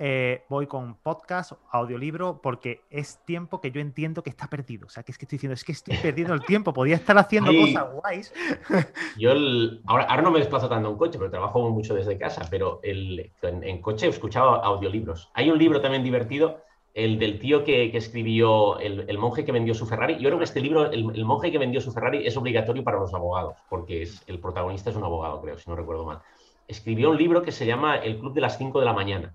[0.00, 4.86] eh, voy con podcast, audiolibro, porque es tiempo que yo entiendo que está perdido.
[4.86, 7.18] O sea, que es que estoy diciendo, es que estoy perdiendo el tiempo, podía estar
[7.18, 8.32] haciendo cosas guays.
[9.18, 9.32] yo
[9.86, 13.32] ahora, ahora, no me desplazo tanto en coche, pero trabajo mucho desde casa, pero el,
[13.42, 15.30] en, coche he escuchado audiolibros.
[15.34, 16.60] Hay un libro también divertido,
[16.94, 20.14] el del tío que, escribió, el, monje que vendió su Ferrari.
[20.18, 23.12] Yo creo que este libro, el, monje que vendió su Ferrari, es obligatorio para los
[23.14, 26.20] abogados, porque es, el protagonista es un abogado, creo, si no recuerdo mal.
[26.68, 29.34] Escribió un libro que se llama El Club de las 5 de la mañana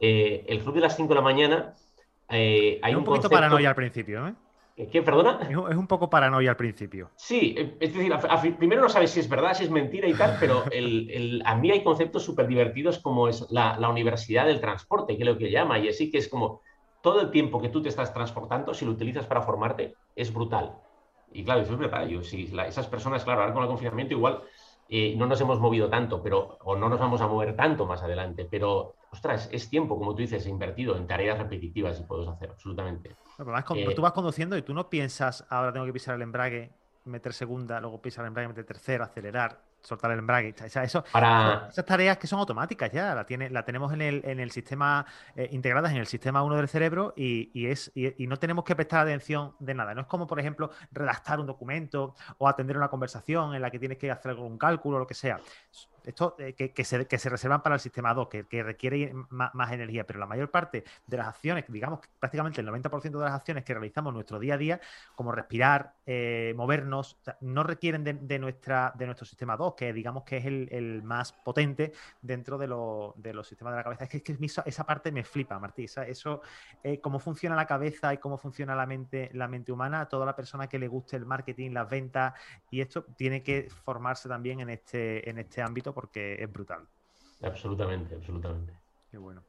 [0.00, 1.74] eh, el club de las 5 de la mañana.
[2.30, 4.34] Eh, hay un, un poquito paranoia al principio, ¿eh?
[4.86, 5.40] ¿Qué, perdona?
[5.50, 7.10] Es un poco paranoia al principio.
[7.16, 10.62] Sí, es decir, primero no sabes si es verdad, si es mentira y tal, pero
[11.44, 15.36] a mí hay conceptos súper divertidos como es la, universidad del transporte, que es lo
[15.36, 16.62] que llama, y así que es como
[17.02, 20.76] todo el tiempo que tú te estás transportando, si lo utilizas para formarte, es brutal.
[21.32, 22.06] Y claro, eso es verdad.
[22.06, 24.42] Yo, si esas personas, claro, ahora con el confinamiento igual
[24.88, 28.02] eh, no nos hemos movido tanto, pero, o no nos vamos a mover tanto más
[28.02, 32.50] adelante, pero, ostras, es tiempo, como tú dices, invertido en tareas repetitivas y puedes hacer,
[32.50, 33.14] absolutamente.
[33.74, 36.72] Eh, tú vas conduciendo y tú no piensas, ahora tengo que pisar el embrague,
[37.04, 39.67] meter segunda, luego pisar el embrague, meter tercera, acelerar.
[39.88, 40.54] Soltar el embrague.
[40.82, 41.68] eso, Para...
[41.70, 45.06] Esas tareas que son automáticas ya, la, tiene, la tenemos en el, en el sistema,
[45.34, 49.00] eh, integradas en el sistema 1 del cerebro y, es, y, no tenemos que prestar
[49.00, 49.94] atención de nada.
[49.94, 53.78] No es como, por ejemplo, redactar un documento o atender una conversación en la que
[53.78, 55.40] tienes que hacer algún cálculo o lo que sea.
[56.08, 60.06] Esto eh, que, se, que, se, reservan para el sistema 2, que, requiere más, energía,
[60.06, 63.74] pero la mayor parte de las acciones, digamos prácticamente el 90% de las acciones que
[63.74, 64.80] realizamos en nuestro día a día,
[65.14, 70.38] como respirar, eh, movernos, no requieren de, nuestra, de nuestro sistema 2, que digamos que
[70.38, 71.92] es el, más potente
[72.22, 74.04] dentro de, los sistemas de la cabeza.
[74.04, 75.84] Es que, esa parte me flipa, Martí.
[75.84, 76.40] eso,
[76.82, 80.34] eh, cómo funciona la cabeza y cómo funciona la mente, la mente humana, toda la
[80.34, 82.32] persona que le guste el marketing, las ventas,
[82.70, 86.86] y esto tiene que formarse también en este, en este ámbito porque es brutal.
[87.42, 88.72] Absolutamente, absolutamente.
[89.10, 89.42] Qué bueno.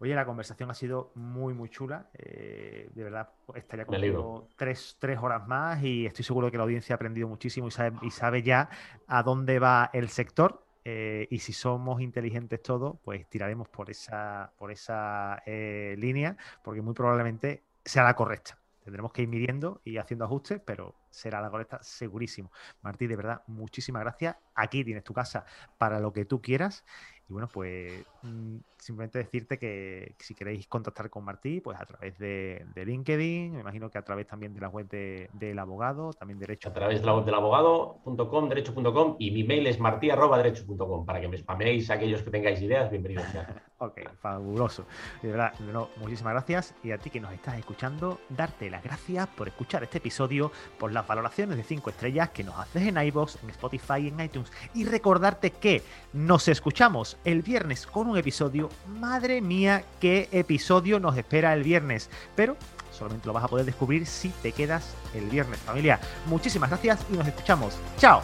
[0.00, 2.10] Oye, la conversación ha sido muy, muy chula.
[2.12, 6.94] Eh, de verdad, estaría contigo tres, tres, horas más y estoy seguro que la audiencia
[6.94, 8.68] ha aprendido muchísimo y sabe, y sabe ya
[9.06, 10.60] a dónde va el sector.
[10.84, 16.82] Eh, y si somos inteligentes todos, pues tiraremos por esa, por esa eh, línea, porque
[16.82, 18.58] muy probablemente sea la correcta.
[18.82, 22.52] Tendremos que ir midiendo y haciendo ajustes, pero será la correcta segurísimo.
[22.82, 24.36] Martí, de verdad, muchísimas gracias.
[24.54, 25.44] Aquí tienes tu casa
[25.78, 26.84] para lo que tú quieras.
[27.28, 32.16] Y bueno, pues mm, simplemente decirte que si queréis contactar con Martí, pues a través
[32.18, 36.68] de, LinkedIn, me imagino que a través también de la web del abogado, también derecho.
[36.68, 41.28] A través de la web del abogado.com, derecho.com y mi mail es martí.derecho.com para que
[41.28, 43.26] me spaméis aquellos que tengáis ideas, bienvenidos.
[43.78, 44.86] ok, fabuloso.
[45.20, 45.52] De verdad,
[45.96, 49.98] muchísimas gracias y a ti que nos estás escuchando, darte las gracias por escuchar este
[49.98, 54.08] episodio, por las valoraciones de 5 estrellas que nos haces en iVoox, en Spotify y
[54.08, 55.82] en iTunes y recordarte que
[56.12, 58.68] nos escuchamos el viernes con un episodio.
[58.86, 62.10] Madre mía, qué episodio nos espera el viernes.
[62.34, 62.56] Pero
[62.92, 66.00] solamente lo vas a poder descubrir si te quedas el viernes, familia.
[66.26, 67.78] Muchísimas gracias y nos escuchamos.
[67.98, 68.22] ¡Chao!